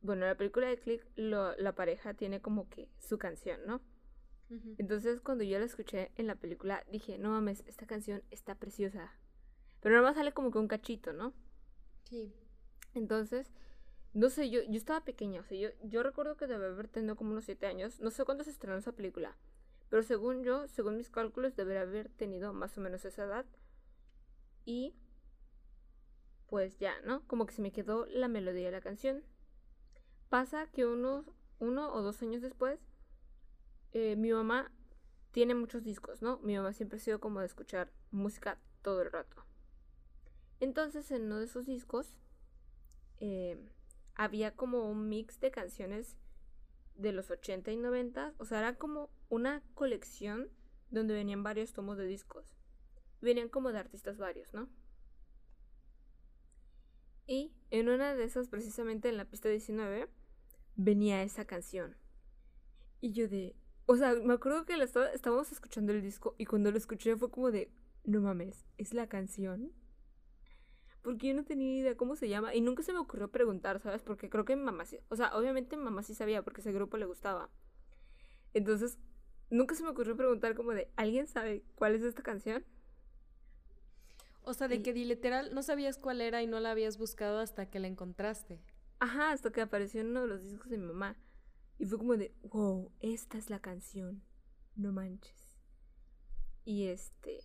[0.00, 3.82] bueno, la película de Click, la pareja tiene como que su canción, ¿no?
[4.78, 9.12] Entonces cuando yo la escuché en la película dije, no mames, esta canción está preciosa.
[9.80, 11.32] Pero nada más sale como que un cachito, ¿no?
[12.08, 12.32] Sí.
[12.94, 13.50] Entonces,
[14.12, 17.16] no sé, yo, yo estaba pequeña, o sea, yo, yo recuerdo que debe haber tenido
[17.16, 19.36] como unos 7 años, no sé cuándo se estrenó esa película,
[19.88, 23.46] pero según yo, según mis cálculos, debería haber tenido más o menos esa edad.
[24.64, 24.94] Y
[26.48, 27.26] pues ya, ¿no?
[27.26, 29.22] Como que se me quedó la melodía de la canción.
[30.28, 31.26] Pasa que unos,
[31.58, 32.80] uno o dos años después,
[33.94, 34.70] eh, mi mamá
[35.32, 36.38] tiene muchos discos, ¿no?
[36.40, 39.44] Mi mamá siempre ha sido como de escuchar música todo el rato.
[40.60, 42.16] Entonces, en uno de esos discos,
[43.20, 43.58] eh,
[44.14, 46.16] había como un mix de canciones
[46.96, 50.50] de los 80 y 90, o sea, era como una colección
[50.90, 52.56] donde venían varios tomos de discos.
[53.20, 54.68] Venían como de artistas varios, ¿no?
[57.26, 60.08] Y en una de esas, precisamente en la pista 19,
[60.76, 61.96] venía esa canción.
[63.00, 63.56] Y yo de...
[63.86, 67.30] O sea, me acuerdo que la estábamos escuchando el disco y cuando lo escuché fue
[67.30, 67.70] como de...
[68.04, 69.72] No mames, ¿es la canción?
[71.02, 74.02] Porque yo no tenía idea cómo se llama y nunca se me ocurrió preguntar, ¿sabes?
[74.02, 74.98] Porque creo que mi mamá sí...
[75.08, 77.50] O sea, obviamente mi mamá sí sabía porque ese grupo le gustaba.
[78.54, 78.98] Entonces,
[79.50, 80.90] nunca se me ocurrió preguntar como de...
[80.96, 82.64] ¿Alguien sabe cuál es esta canción?
[84.42, 87.70] O sea, de que literal no sabías cuál era y no la habías buscado hasta
[87.70, 88.60] que la encontraste.
[88.98, 91.16] Ajá, hasta que apareció en uno de los discos de mi mamá.
[91.78, 94.22] Y fue como de, wow, esta es la canción.
[94.76, 95.58] No manches.
[96.64, 97.40] Y este.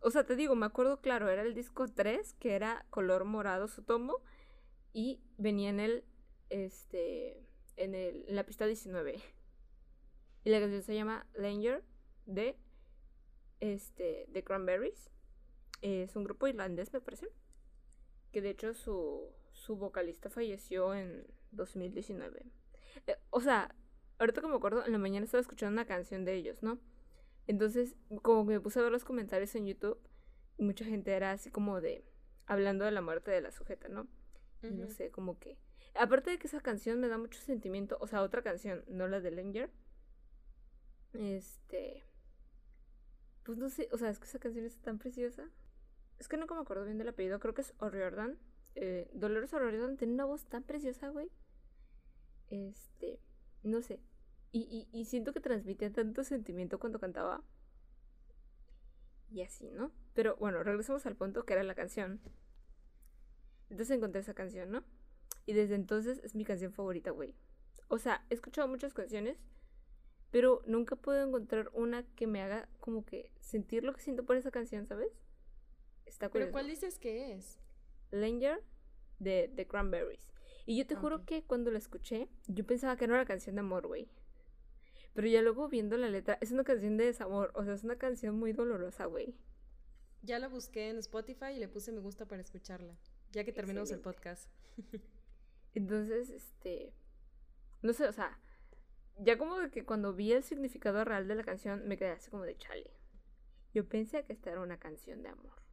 [0.00, 3.68] O sea, te digo, me acuerdo claro, era el disco 3, que era color morado
[3.68, 4.22] su tomo.
[4.92, 6.04] Y venía en el.
[6.50, 7.46] Este.
[7.76, 9.20] En, el, en la pista 19.
[10.44, 11.82] Y la canción se llama Danger
[12.26, 12.58] de.
[13.60, 14.26] Este.
[14.28, 15.10] De Cranberries
[15.82, 17.28] es un grupo irlandés, me parece.
[18.32, 22.46] Que de hecho su, su vocalista falleció en 2019.
[23.06, 23.74] Eh, o sea,
[24.18, 26.78] ahorita que me acuerdo, en la mañana estaba escuchando una canción de ellos, ¿no?
[27.46, 29.98] Entonces, como me puse a ver los comentarios en YouTube,
[30.58, 32.04] y mucha gente era así como de
[32.46, 34.08] hablando de la muerte de la sujeta, ¿no?
[34.62, 35.58] Y no sé, como que
[35.98, 39.20] Aparte de que esa canción me da mucho sentimiento, o sea, otra canción, no la
[39.20, 39.70] de Langer.
[41.14, 42.04] Este.
[43.44, 45.48] Pues no sé, o sea, es que esa canción es tan preciosa.
[46.18, 48.38] Es que no me acuerdo bien del apellido, creo que es O'Riordan.
[48.74, 51.30] Eh, Dolores O'Riordan tiene una voz tan preciosa, güey.
[52.50, 53.20] Este.
[53.62, 54.00] No sé.
[54.52, 57.42] Y, y, y siento que transmitía tanto sentimiento cuando cantaba.
[59.30, 59.92] Y así, ¿no?
[60.14, 62.20] Pero bueno, regresamos al punto que era la canción.
[63.68, 64.84] Entonces encontré esa canción, ¿no?
[65.44, 67.34] Y desde entonces es mi canción favorita, güey.
[67.88, 69.38] O sea, he escuchado muchas canciones,
[70.30, 74.36] pero nunca puedo encontrar una que me haga como que sentir lo que siento por
[74.36, 75.12] esa canción, ¿sabes?
[76.04, 76.46] Está curioso.
[76.46, 77.58] ¿Pero cuál dices que es?
[78.10, 78.62] Langer
[79.18, 80.32] de The Cranberries.
[80.66, 83.54] Y yo te juro que cuando la escuché, yo pensaba que no era una canción
[83.54, 84.08] de amor, güey.
[85.14, 87.96] Pero ya luego viendo la letra, es una canción de desamor, o sea, es una
[87.96, 89.36] canción muy dolorosa, güey.
[90.22, 92.98] Ya la busqué en Spotify y le puse me gusta para escucharla,
[93.30, 94.50] ya que terminamos el podcast.
[95.74, 96.92] Entonces, este,
[97.82, 98.38] no sé, o sea,
[99.18, 102.42] ya como que cuando vi el significado real de la canción me quedé así como
[102.42, 102.90] de chale.
[103.72, 105.65] Yo pensé que esta era una canción de amor.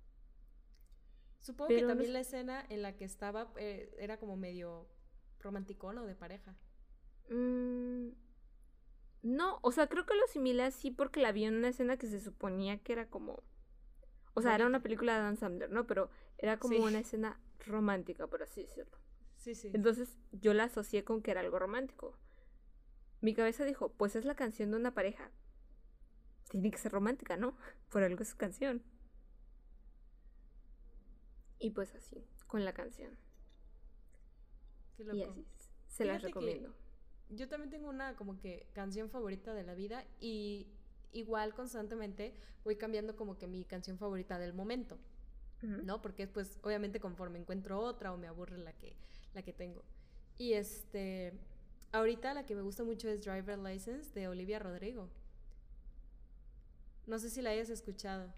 [1.44, 4.88] Supongo que también la escena en la que estaba eh, era como medio
[5.40, 6.56] romanticón o de pareja.
[7.30, 8.10] Mmm
[9.24, 12.08] no, o sea, creo que lo asimilé así porque la vi en una escena que
[12.08, 13.42] se suponía que era como.
[14.34, 15.88] O sea, era una película de Dan Sandler, ¿no?
[15.88, 18.98] Pero era como una escena romántica, por así decirlo.
[19.38, 19.72] Sí, sí.
[19.74, 22.18] Entonces yo la asocié con que era algo romántico.
[23.22, 25.32] Mi cabeza dijo, pues es la canción de una pareja.
[26.50, 27.58] Tiene que ser romántica, ¿no?
[27.90, 28.84] Por algo es su canción.
[31.60, 33.18] Y pues así, con la canción.
[34.98, 35.46] Y así,
[35.88, 36.74] se las recomiendo
[37.36, 40.68] yo también tengo una como que canción favorita de la vida y
[41.12, 44.98] igual constantemente voy cambiando como que mi canción favorita del momento,
[45.62, 46.02] ¿no?
[46.02, 48.96] Porque pues obviamente conforme encuentro otra o me aburre la que,
[49.34, 49.84] la que tengo.
[50.38, 51.34] Y este,
[51.92, 55.10] ahorita la que me gusta mucho es Driver License de Olivia Rodrigo.
[57.06, 58.34] No sé si la hayas escuchado.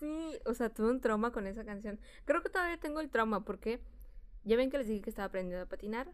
[0.00, 2.00] Sí, o sea, tuve un trauma con esa canción.
[2.24, 3.82] Creo que todavía tengo el trauma porque
[4.44, 6.10] ya ven que les dije que estaba aprendiendo a patinar.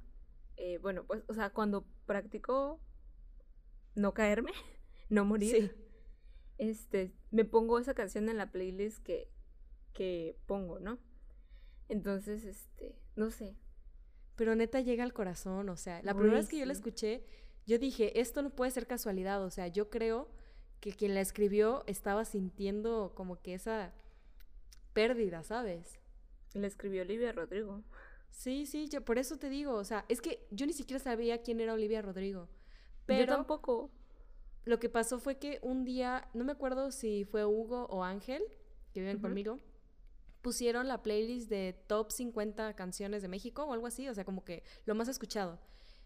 [0.57, 2.81] Eh, bueno, pues, o sea, cuando practico
[3.94, 4.51] no caerme,
[5.09, 5.77] no morir,
[6.59, 9.31] este, me pongo esa canción en la playlist que,
[9.92, 10.99] que pongo, ¿no?
[11.88, 13.57] Entonces, este, no sé.
[14.35, 17.25] Pero neta llega al corazón, o sea, la primera vez que yo la escuché,
[17.66, 20.29] yo dije, esto no puede ser casualidad, o sea, yo creo
[20.87, 23.92] que quien la escribió estaba sintiendo como que esa
[24.92, 25.99] pérdida, ¿sabes?
[26.55, 27.83] La escribió Olivia Rodrigo.
[28.31, 31.42] Sí, sí, yo por eso te digo, o sea, es que yo ni siquiera sabía
[31.42, 32.49] quién era Olivia Rodrigo.
[33.05, 33.90] Pero yo tampoco.
[34.64, 38.44] Lo que pasó fue que un día, no me acuerdo si fue Hugo o Ángel,
[38.94, 39.59] que viven conmigo,
[40.40, 44.44] pusieron la playlist de top 50 canciones de México o algo así, o sea, como
[44.44, 45.59] que lo más escuchado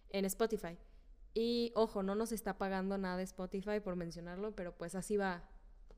[0.09, 0.79] en Spotify.
[1.35, 5.49] Y ojo, no nos está pagando nada Spotify por mencionarlo, pero pues así va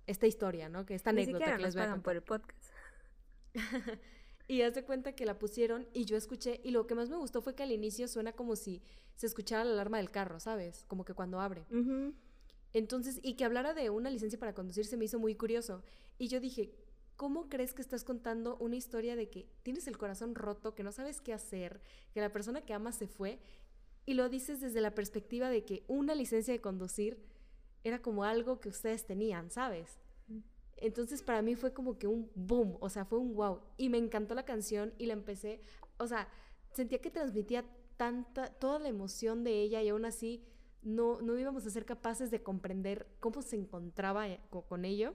[0.06, 0.84] esta historia, ¿no?
[0.84, 2.72] Que esta anécdota que les voy a por el podcast.
[4.48, 7.16] Y haz de cuenta que la pusieron y yo escuché, y lo que más me
[7.16, 8.82] gustó fue que al inicio suena como si
[9.14, 10.84] se escuchara la alarma del carro, ¿sabes?
[10.88, 11.64] Como que cuando abre.
[12.72, 15.82] Entonces, y que hablara de una licencia para conducir se me hizo muy curioso.
[16.18, 16.74] Y yo dije,
[17.16, 20.92] ¿cómo crees que estás contando una historia de que tienes el corazón roto, que no
[20.92, 21.80] sabes qué hacer,
[22.12, 23.38] que la persona que amas se fue?
[24.04, 27.22] Y lo dices desde la perspectiva de que una licencia de conducir
[27.84, 29.98] era como algo que ustedes tenían, ¿sabes?
[30.76, 33.60] Entonces para mí fue como que un boom, o sea, fue un wow.
[33.76, 35.60] Y me encantó la canción y la empecé,
[35.98, 36.28] o sea,
[36.72, 37.64] sentía que transmitía
[37.96, 40.44] tanta, toda la emoción de ella y aún así
[40.82, 45.14] no, no íbamos a ser capaces de comprender cómo se encontraba eh, con, ello.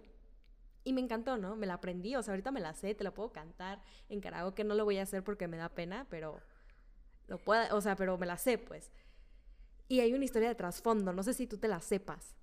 [0.83, 1.57] Y me encantó, ¿no?
[1.57, 4.63] Me la aprendí, o sea, ahorita me la sé, te la puedo cantar en karaoke,
[4.63, 6.39] no lo voy a hacer porque me da pena, pero
[7.27, 8.91] lo puedo, o sea, pero me la sé, pues.
[9.87, 12.35] Y hay una historia de trasfondo, no sé si tú te la sepas.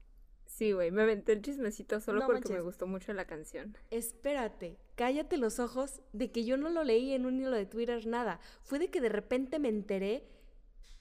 [0.46, 3.76] Sí, güey, me aventé el chismecito solo porque me gustó mucho la canción.
[3.90, 8.06] Espérate, cállate los ojos de que yo no lo leí en un hilo de Twitter,
[8.06, 8.40] nada.
[8.62, 10.28] Fue de que de repente me enteré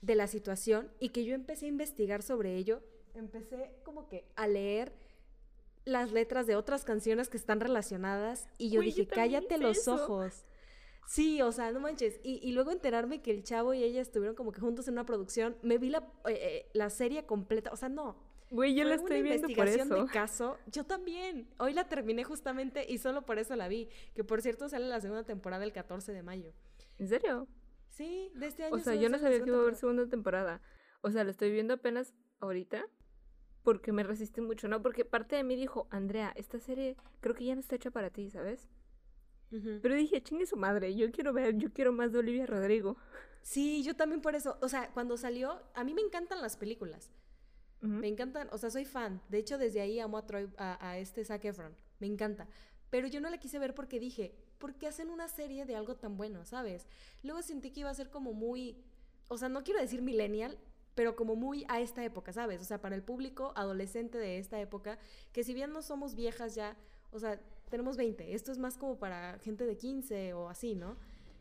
[0.02, 2.82] de la situación y que yo empecé a investigar sobre ello.
[3.13, 4.93] Empecé como que a leer
[5.86, 10.46] las letras de otras canciones que están relacionadas y yo dije, cállate los ojos.
[11.07, 12.19] Sí, o sea, no manches.
[12.23, 15.55] Y, luego enterarme que el chavo y ella estuvieron como que juntos en una producción.
[15.61, 17.71] Me vi la, eh, la serie completa.
[17.71, 18.15] O sea, no.
[18.49, 19.95] Güey, yo la estoy viendo por eso.
[19.95, 20.57] de caso.
[20.67, 21.47] Yo también.
[21.57, 23.89] Hoy la terminé justamente y solo por eso la vi.
[24.15, 26.53] Que por cierto sale la segunda temporada el 14 de mayo.
[26.99, 27.47] ¿En serio?
[27.89, 28.75] Sí, de este año.
[28.75, 30.61] O sea, yo no sabía que iba a haber segunda temporada.
[31.01, 32.85] O sea, la estoy viendo apenas ahorita
[33.63, 34.81] porque me resistí mucho, ¿no?
[34.81, 38.09] Porque parte de mí dijo, Andrea, esta serie creo que ya no está hecha para
[38.09, 38.69] ti, ¿sabes?
[39.81, 42.97] Pero dije, chingue su madre, yo quiero ver, yo quiero más de Olivia Rodrigo.
[43.41, 44.57] Sí, yo también por eso.
[44.61, 47.11] O sea, cuando salió, a mí me encantan las películas.
[47.81, 49.21] Me encantan, o sea, soy fan.
[49.27, 51.75] De hecho, desde ahí amo a, Troy, a, este Zac Efron.
[51.99, 52.47] Me encanta.
[52.89, 55.97] Pero yo no la quise ver porque dije, ¿por qué hacen una serie de algo
[55.97, 56.87] tan bueno, sabes?
[57.23, 58.77] Luego sentí que iba a ser como muy,
[59.27, 60.57] o sea, no quiero decir millennial,
[60.95, 62.61] pero como muy a esta época, ¿sabes?
[62.61, 64.97] O sea, para el público adolescente de esta época,
[65.33, 66.77] que si bien no somos viejas ya,
[67.13, 70.97] o sea, tenemos 20, esto es más como para gente de 15 o así, ¿no?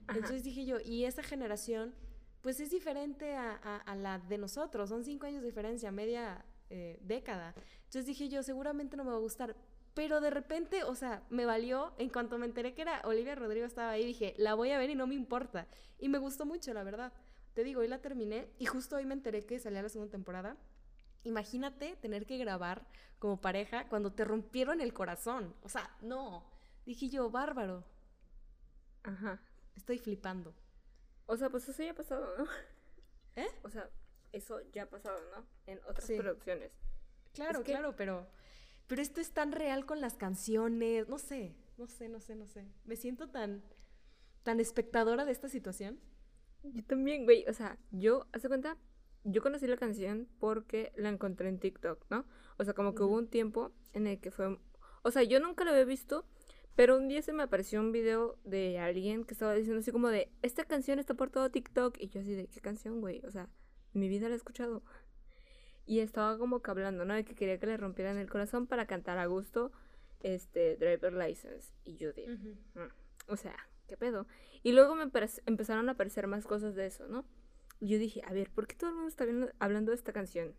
[0.09, 1.95] Entonces dije yo, y esa generación,
[2.41, 7.55] pues es diferente a, la de nosotros, son cinco años de diferencia, media eh, década.
[7.85, 9.57] Entonces dije yo, seguramente no me va a gustar,
[9.95, 13.67] pero de repente, o sea, me valió, en cuanto me enteré que era Olivia Rodrigo
[13.67, 15.69] estaba ahí, dije, la voy a ver y no me importa.
[15.99, 17.13] Y me gustó mucho, la verdad.
[17.53, 20.57] Te digo, hoy la terminé y justo hoy me enteré que salía la segunda temporada.
[21.25, 22.87] Imagínate tener que grabar
[23.19, 25.55] como pareja cuando te rompieron el corazón.
[25.63, 26.45] O sea, no.
[26.85, 27.85] Dije yo, bárbaro.
[29.05, 29.41] Ajá.
[29.77, 30.55] Estoy flipando.
[31.27, 32.45] O sea, pues eso ya ha pasado, ¿no?
[33.37, 33.49] ¿Eh?
[33.63, 33.89] O sea,
[34.33, 35.47] eso ya ha pasado, ¿no?
[35.67, 36.73] En otras producciones.
[37.33, 38.27] Claro, claro, pero,
[38.87, 41.09] pero esto es tan real con las canciones.
[41.09, 42.67] No sé, no sé, no sé, no sé.
[42.85, 43.63] Me siento tan,
[44.43, 45.99] tan espectadora de esta situación.
[46.63, 47.47] Yo también, güey.
[47.49, 48.77] O sea, yo, hace cuenta,
[49.25, 52.25] yo conocí la canción porque la encontré en TikTok, ¿no?
[52.59, 54.59] O sea, como que hubo un tiempo en el que fue.
[55.03, 56.25] O sea, yo nunca la había visto,
[56.75, 60.09] pero un día se me apareció un video de alguien que estaba diciendo así como
[60.09, 61.97] de, esta canción está por todo TikTok.
[61.99, 63.21] Y yo así de, ¿qué canción, güey?
[63.25, 63.49] O sea,
[63.93, 64.83] mi vida la he escuchado.
[65.87, 67.15] Y estaba como que hablando, ¿no?
[67.15, 69.73] De que quería que le rompieran el corazón para cantar a gusto
[70.21, 71.75] este Driver License.
[71.85, 73.57] Y yo dije, mm, o sea,
[73.89, 74.27] ¿qué pedo?
[74.63, 77.25] Y luego me empezaron a aparecer más cosas de eso, ¿no?
[77.85, 79.27] Yo dije, a ver, ¿por qué todo el mundo está
[79.59, 80.55] hablando de esta canción?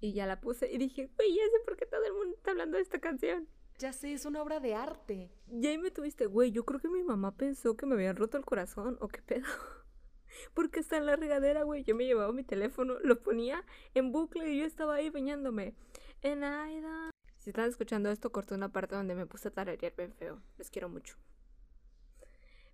[0.00, 2.52] Y ya la puse y dije, güey, ya sé por qué todo el mundo está
[2.52, 3.48] hablando de esta canción.
[3.78, 5.30] Ya sé, es una obra de arte.
[5.46, 8.38] Y ahí me tuviste, güey, yo creo que mi mamá pensó que me habían roto
[8.38, 9.44] el corazón, ¿o qué pedo?
[10.54, 11.84] Porque está en la regadera, güey.
[11.84, 15.74] Yo me llevaba mi teléfono, lo ponía en bucle y yo estaba ahí bañándome.
[16.22, 17.10] En Aida.
[17.36, 20.42] Si están escuchando esto, corté una parte donde me puse a tararear bien feo.
[20.56, 21.18] Les quiero mucho.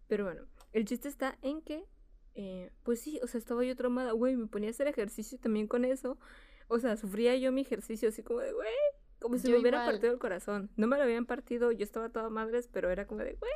[0.06, 1.84] Pero bueno, el chiste está en que,
[2.34, 5.66] eh, pues sí, o sea, estaba yo traumada, güey, me ponía a hacer ejercicio también
[5.66, 6.18] con eso.
[6.68, 8.68] O sea, sufría yo mi ejercicio así como de, güey,
[9.20, 10.70] como si me hubiera partido el corazón.
[10.76, 13.52] No me lo habían partido, yo estaba toda madres, pero era como de, güey.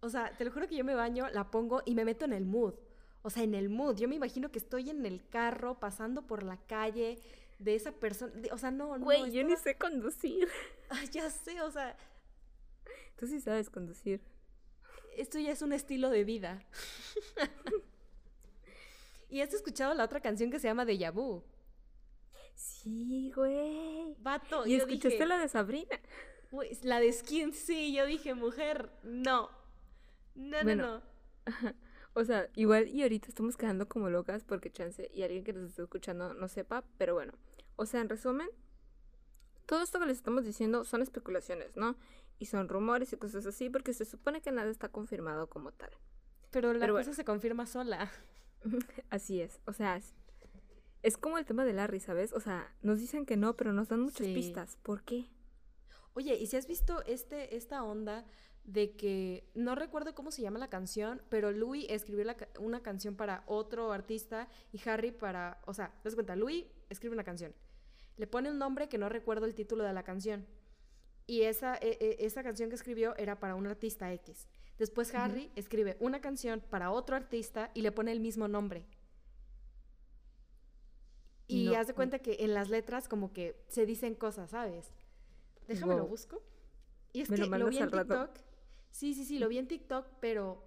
[0.00, 2.32] O sea, te lo juro que yo me baño, la pongo y me meto en
[2.32, 2.74] el mood.
[3.22, 3.96] O sea, en el mood.
[3.96, 7.18] Yo me imagino que estoy en el carro, pasando por la calle
[7.60, 8.32] de esa persona.
[8.50, 9.04] o sea, no, no.
[9.04, 10.48] Güey, yo ni sé conducir.
[10.90, 11.96] Ay, ya sé, o sea.
[13.16, 14.20] Tú sí sabes conducir.
[15.16, 16.62] Esto ya es un estilo de vida.
[19.28, 21.42] ¿Y has escuchado la otra canción que se llama Deja Vu?
[22.54, 24.14] Sí, güey.
[24.18, 24.66] Vato.
[24.66, 25.98] ¿Y escuchaste la de Sabrina?
[26.82, 27.94] la de Skin, sí.
[27.94, 29.50] Yo dije, mujer, no.
[30.34, 31.02] No, no, no.
[32.14, 35.70] O sea, igual y ahorita estamos quedando como locas porque chance y alguien que nos
[35.70, 37.32] está escuchando no sepa, pero bueno.
[37.76, 38.48] O sea, en resumen,
[39.64, 41.96] todo esto que les estamos diciendo son especulaciones, ¿no?
[42.42, 45.90] Y son rumores y cosas así porque se supone que nada está confirmado como tal.
[46.50, 48.10] Pero la cosa se confirma sola.
[49.10, 49.60] así es.
[49.64, 50.00] O sea,
[51.04, 52.32] es, como el tema de Larry, ¿sabes?
[52.32, 54.76] O sea, nos dicen que no, pero nos dan muchas pistas.
[54.82, 55.28] ¿Por qué?
[56.14, 58.26] Oye, ¿y si has visto este, esta onda
[58.64, 62.26] de que no recuerdo cómo se llama la canción, pero Louis escribió
[62.58, 67.22] una canción para otro artista y Harry para, o sea, das cuenta, Louis escribe una
[67.22, 67.54] canción,
[68.16, 70.44] le pone un nombre que no recuerdo el título de la canción
[71.26, 74.48] y esa, e, e, esa canción que escribió era para un artista X.
[74.78, 78.86] Después Harry escribe una canción para otro artista y le pone el mismo nombre.
[81.46, 84.90] Y haz de cuenta que en las letras como que se dicen cosas, ¿sabes?
[85.68, 86.42] Déjame lo busco.
[87.12, 88.38] Y es que lo, vi en TikTok.
[88.90, 90.66] Sí, sí, sí, lo vi en TikTok, pero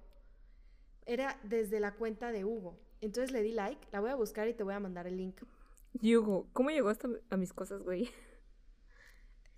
[1.05, 2.79] era desde la cuenta de Hugo.
[3.01, 5.41] Entonces le di like, la voy a buscar y te voy a mandar el link.
[6.01, 8.09] Y Hugo, ¿cómo llegó hasta a mis cosas, güey?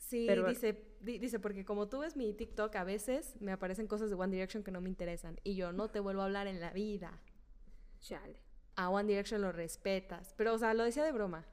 [0.07, 4.15] Sí, dice, dice, porque como tú ves mi TikTok, a veces me aparecen cosas de
[4.15, 5.37] One Direction que no me interesan.
[5.43, 7.21] Y yo no te vuelvo a hablar en la vida.
[7.99, 8.41] Chale.
[8.77, 10.33] A One Direction lo respetas.
[10.37, 11.45] Pero, o sea, lo decía de broma.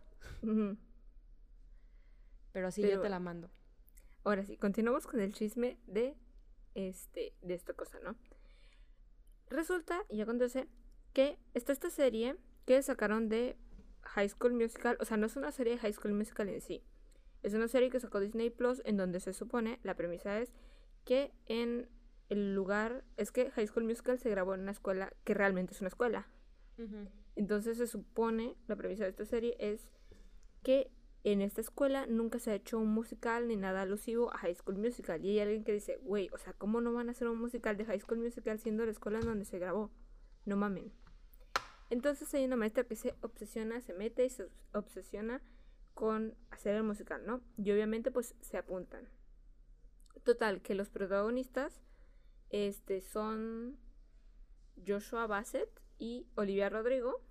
[2.52, 3.50] Pero sí, yo te la mando.
[4.22, 6.16] Ahora sí, continuamos con el chisme de
[6.76, 8.14] este, de esta cosa, ¿no?
[9.50, 10.68] Resulta y acontece
[11.12, 12.36] que está esta serie
[12.66, 13.57] que sacaron de
[14.02, 16.84] High School Musical, o sea, no es una serie de High School Musical en sí,
[17.45, 20.55] es una serie que sacó Disney Plus en donde se supone, la premisa es
[21.05, 21.90] que en
[22.30, 25.80] el lugar, es que High School Musical se grabó en una escuela que realmente es
[25.82, 26.26] una escuela.
[27.36, 29.90] Entonces se supone, la premisa de esta serie es
[30.62, 30.90] que
[31.22, 34.78] en esta escuela nunca se ha hecho un musical ni nada alusivo a High School
[34.78, 35.22] Musical.
[35.22, 37.76] Y hay alguien que dice, güey, o sea, ¿cómo no van a hacer un musical
[37.76, 39.90] de High School Musical siendo la escuela en donde se grabó?
[40.47, 40.92] No mamen.
[41.90, 45.42] Entonces hay una maestra que se obsesiona, se mete y se obsesiona
[45.95, 47.40] con hacer el musical, ¿no?
[47.57, 49.09] Y obviamente pues se apuntan.
[50.24, 51.80] Total, que los protagonistas
[52.51, 53.78] este, son
[54.86, 55.68] Joshua Bassett
[55.99, 57.22] y Olivia Rodrigo,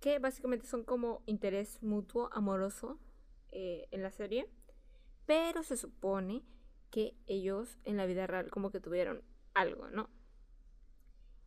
[0.00, 2.98] que básicamente son como interés mutuo, amoroso
[3.50, 4.48] eh, en la serie,
[5.26, 6.44] pero se supone
[6.90, 9.22] que ellos en la vida real como que tuvieron
[9.54, 10.08] algo, ¿no?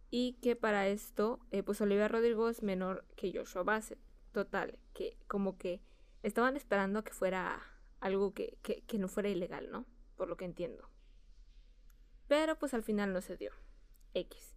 [0.10, 4.00] Y que para esto, eh, pues Olivia Rodrigo es menor que Joshua Bassett.
[4.32, 5.82] Total, que como que
[6.24, 7.62] estaban esperando que fuera
[8.00, 9.86] algo que, que no fuera ilegal, ¿no?
[10.16, 10.90] Por lo que entiendo.
[12.28, 13.52] Pero pues al final no se dio.
[14.14, 14.56] X.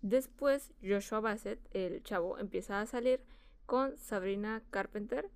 [0.00, 3.24] Después Joshua Bassett, el chavo, empieza a salir
[3.66, 5.30] con Sabrina Carpenter,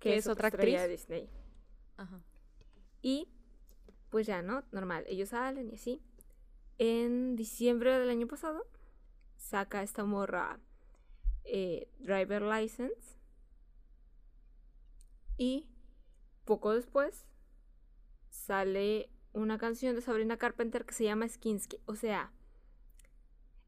[0.00, 1.30] que, es, otra actriz de Disney.
[1.96, 2.22] Ajá.
[3.00, 3.28] Y
[4.10, 4.64] pues ya, ¿no?
[4.72, 6.02] Normal, ellos salen y así.
[6.78, 8.66] En diciembre del año pasado
[9.36, 10.60] saca esta morra
[11.44, 13.17] eh, Driver License.
[15.38, 15.66] Y
[16.44, 17.26] poco después
[18.28, 21.80] sale una canción de Sabrina Carpenter que se llama Skinsky.
[21.86, 22.32] O sea,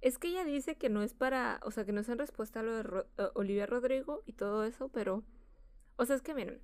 [0.00, 2.60] es que ella dice que no es para, o sea, que no es en respuesta
[2.60, 3.04] a lo de
[3.34, 5.22] Olivia Rodrigo y todo eso, pero,
[5.96, 6.60] o sea, es que miren,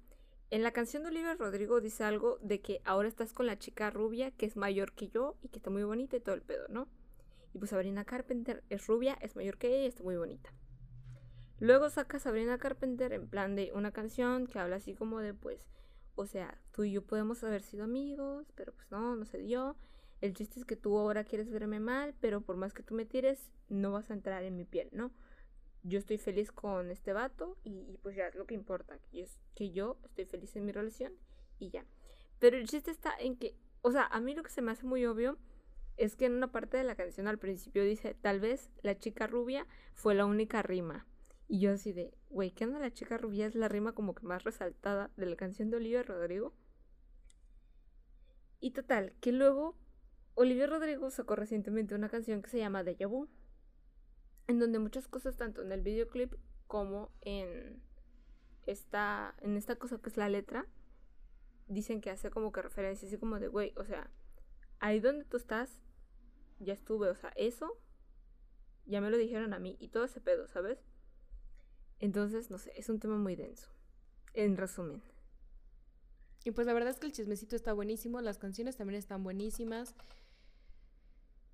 [0.50, 3.90] en la canción de Olivia Rodrigo dice algo de que ahora estás con la chica
[3.90, 6.66] rubia que es mayor que yo y que está muy bonita y todo el pedo,
[6.68, 6.88] ¿no?
[7.52, 10.52] Y pues Sabrina Carpenter es rubia, es mayor que ella y está muy bonita.
[11.58, 15.58] Luego saca Sabrina Carpenter en plan de una canción que habla así como de pues,
[16.14, 19.76] o sea, tú y yo podemos haber sido amigos, pero pues no, no se dio.
[20.20, 23.06] El chiste es que tú ahora quieres verme mal, pero por más que tú me
[23.06, 25.12] tires, no vas a entrar en mi piel, ¿no?
[25.82, 29.40] Yo estoy feliz con este vato y, pues ya es lo que importa, que es
[29.54, 31.12] que yo estoy feliz en mi relación
[31.58, 31.86] y ya.
[32.38, 34.84] Pero el chiste está en que, o sea, a mí lo que se me hace
[34.84, 35.38] muy obvio
[35.96, 39.26] es que en una parte de la canción al principio dice, tal vez la chica
[39.26, 41.06] rubia fue la única rima.
[41.48, 43.46] Y yo así de, güey, ¿qué onda la chica rubia?
[43.46, 46.54] Es la rima como que más resaltada de la canción de Olivia Rodrigo.
[48.58, 49.78] Y total, que luego
[50.34, 53.28] Olivia Rodrigo sacó recientemente una canción que se llama Deja Vu,
[54.48, 56.34] en donde muchas cosas, tanto en el videoclip
[56.66, 57.82] como en
[58.66, 60.66] esta, en esta cosa que es la letra,
[61.68, 64.10] dicen que hace como que referencia, así como de, güey, o sea,
[64.78, 65.82] ahí donde tú estás,
[66.58, 67.78] ya estuve, o sea, eso,
[68.84, 70.84] ya me lo dijeron a mí, y todo ese pedo, ¿sabes?
[71.98, 73.68] Entonces, no sé, es un tema muy denso,
[74.34, 75.02] en resumen.
[76.44, 79.94] Y pues la verdad es que el chismecito está buenísimo, las canciones también están buenísimas.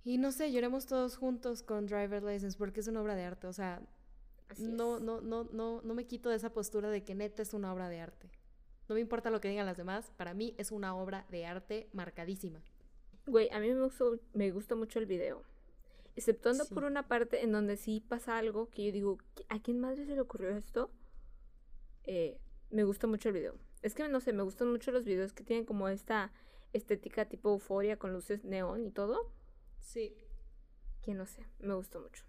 [0.05, 3.47] Y no sé, lloremos todos juntos con Driver License porque es una obra de arte.
[3.47, 3.81] O sea,
[4.59, 7.73] no, no, no, no, no me quito de esa postura de que neta es una
[7.73, 8.31] obra de arte.
[8.89, 11.89] No me importa lo que digan las demás, para mí es una obra de arte
[11.93, 12.61] marcadísima.
[13.27, 15.43] Güey, a mí me gustó, me gusta mucho el video.
[16.15, 20.05] Exceptuando por una parte en donde sí pasa algo que yo digo, ¿a quién madre
[20.05, 20.91] se le ocurrió esto?
[22.05, 22.39] Eh,
[22.71, 23.55] me gusta mucho el video.
[23.83, 26.33] Es que no sé, me gustan mucho los videos que tienen como esta
[26.73, 29.33] estética tipo euforia con luces neón y todo.
[29.79, 30.15] Sí.
[31.03, 32.25] Que no sé, me gustó mucho.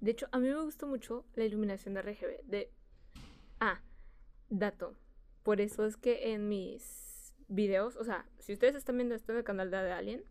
[0.00, 2.44] De hecho, a mí me gustó mucho la iluminación de RGB.
[2.44, 2.72] De...
[3.60, 3.80] Ah,
[4.48, 4.96] dato.
[5.42, 9.38] Por eso es que en mis videos, o sea, si ustedes están viendo esto en
[9.38, 10.24] el canal de Alien,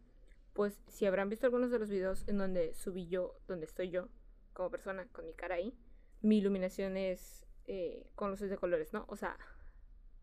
[0.55, 4.07] pues si habrán visto algunos de los videos en donde subí yo, donde estoy yo,
[4.53, 5.77] como persona, con mi cara ahí,
[6.21, 9.03] mi iluminación es eh, con luces de colores, ¿no?
[9.09, 9.37] O sea,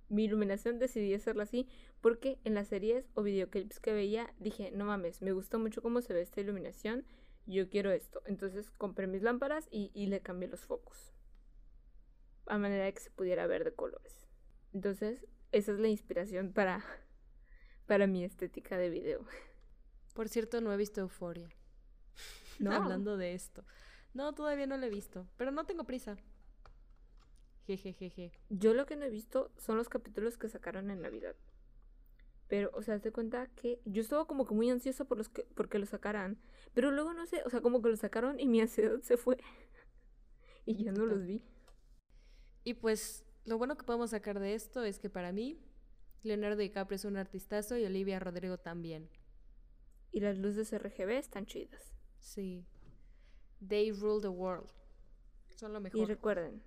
[0.09, 1.69] mi iluminación decidí hacerla así
[2.01, 6.01] porque en las series o videoclips que veía dije, no mames, me gusta mucho cómo
[6.01, 7.05] se ve esta iluminación,
[7.45, 8.23] yo quiero esto.
[8.25, 11.13] Entonces compré mis lámparas y, le cambié los focos.
[12.47, 14.27] A manera de que se pudiera ver de colores.
[14.73, 16.83] Entonces, esa es la inspiración para,
[17.87, 19.27] para mi estética de video.
[20.13, 21.49] Por cierto, no he visto Euforia.
[22.59, 22.71] No.
[22.71, 23.65] Hablando de esto.
[24.15, 25.27] No, todavía no la he visto.
[25.37, 26.17] Pero no tengo prisa.
[27.67, 28.33] Jejejeje.
[28.51, 31.35] Yo lo que no he visto son los capítulos que sacaron en Navidad.
[32.49, 35.45] Pero, o sea, te cuenta que yo estaba como que muy ansiosa por los que,
[35.55, 36.39] porque lo sacaran.
[36.75, 39.39] Pero luego no sé, o sea, como que lo sacaron y mi ansiedad se fue.
[40.67, 41.43] y ya no los vi.
[42.65, 45.59] Y pues, lo bueno que podemos sacar de esto es que para mí,
[46.23, 49.09] Leonardo DiCaprio es un artistazo y Olivia Rodrigo también.
[50.13, 51.95] Y las luces RGB están chidas.
[52.21, 52.67] Sí.
[53.67, 54.71] They rule the world.
[55.57, 56.01] Son lo mejor.
[56.01, 56.63] Y recuerden,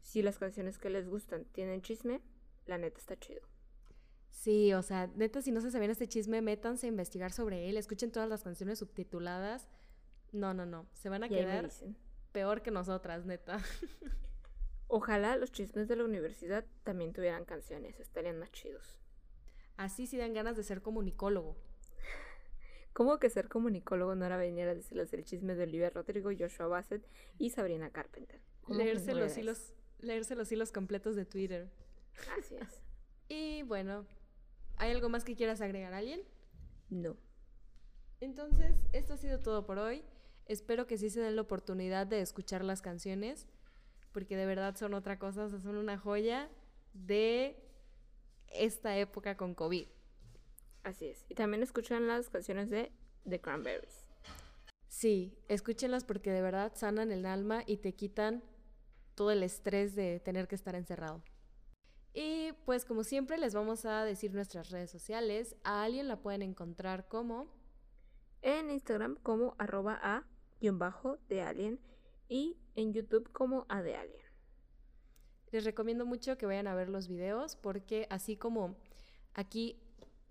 [0.00, 2.20] si las canciones que les gustan tienen chisme,
[2.66, 3.42] la neta está chido.
[4.30, 7.76] Sí, o sea, neta, si no se sabían este chisme, métanse a investigar sobre él,
[7.76, 9.68] escuchen todas las canciones subtituladas.
[10.32, 11.70] No, no, no, se van a quedar
[12.32, 13.58] peor que nosotras, neta.
[14.88, 18.98] Ojalá los chismes de la universidad también tuvieran canciones, estarían más chidos.
[19.76, 21.56] Así sí dan ganas de ser comunicólogo.
[22.92, 26.66] ¿Cómo que ser comunicólogo no era venir a decirles el chisme de Olivia Rodrigo, Joshua
[26.66, 27.06] Bassett
[27.38, 28.40] y Sabrina Carpenter?
[28.68, 31.70] Leerse los, hilos, leerse los hilos completos de Twitter.
[32.38, 32.82] Así es.
[33.28, 34.06] y bueno,
[34.76, 36.22] ¿hay algo más que quieras agregar, alguien?
[36.90, 37.16] No.
[38.20, 40.04] Entonces, esto ha sido todo por hoy.
[40.46, 43.48] Espero que sí se den la oportunidad de escuchar las canciones,
[44.12, 46.50] porque de verdad son otra cosa, son una joya
[46.92, 47.56] de
[48.48, 49.88] esta época con COVID.
[50.82, 51.24] Así es.
[51.28, 52.92] Y también escuchan las canciones de
[53.28, 54.06] The Cranberries.
[54.88, 58.42] Sí, escúchenlas porque de verdad sanan el alma y te quitan
[59.14, 61.22] todo el estrés de tener que estar encerrado.
[62.14, 65.56] Y pues como siempre les vamos a decir nuestras redes sociales.
[65.64, 67.48] A alguien la pueden encontrar como...
[68.42, 70.26] En Instagram como arroba a
[70.60, 71.80] guion bajo de alien
[72.28, 74.26] y en YouTube como a de alien.
[75.52, 78.74] Les recomiendo mucho que vayan a ver los videos porque así como
[79.34, 79.80] aquí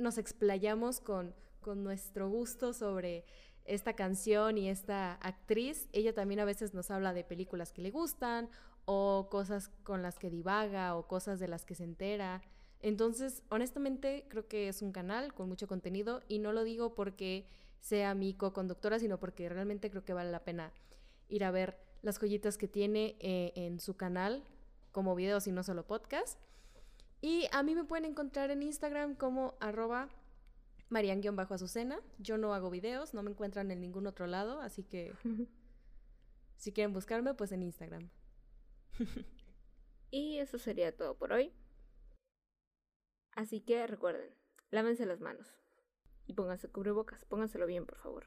[0.02, 3.26] nos explayamos con, con nuestro gusto sobre
[3.66, 7.92] esta canción y esta actriz, ella también a veces nos habla de películas que le
[7.92, 8.50] gustan
[8.86, 12.42] o cosas con las que divaga o cosas de las que se entera.
[12.82, 17.46] Entonces, honestamente, creo que es un canal con mucho contenido y no lo digo porque
[17.80, 20.72] sea mi co-conductora, sino porque realmente creo que vale la pena
[21.30, 24.44] ir a ver las joyitas que tiene eh, en su canal
[24.92, 26.40] como videos y no solo podcast.
[27.22, 30.10] Y a mí me pueden encontrar en Instagram como arroba
[30.90, 32.02] marian-azucena.
[32.18, 35.14] Yo no hago videos, no me encuentran en ningún otro lado, así que
[36.58, 38.10] si quieren buscarme, pues en Instagram.
[40.12, 41.54] y eso sería todo por hoy.
[43.34, 44.30] Así que recuerden,
[44.72, 45.54] lávense las manos
[46.26, 48.26] y pónganse cubrebocas, pónganselo bien, por favor.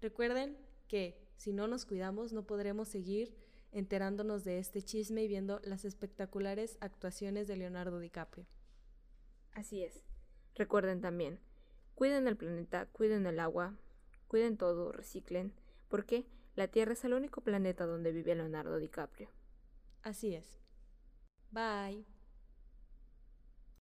[0.00, 0.58] Recuerden
[0.88, 3.34] que si no nos cuidamos no podremos seguir
[3.72, 8.46] enterándonos de este chisme y viendo las espectaculares actuaciones de Leonardo DiCaprio.
[9.52, 10.04] Así es.
[10.54, 11.40] Recuerden también,
[11.94, 13.76] cuiden el planeta, cuiden el agua,
[14.28, 15.52] cuiden todo, reciclen,
[15.88, 19.30] porque la Tierra es el único planeta donde vive Leonardo DiCaprio.
[20.02, 20.60] Así es.
[21.50, 22.19] Bye.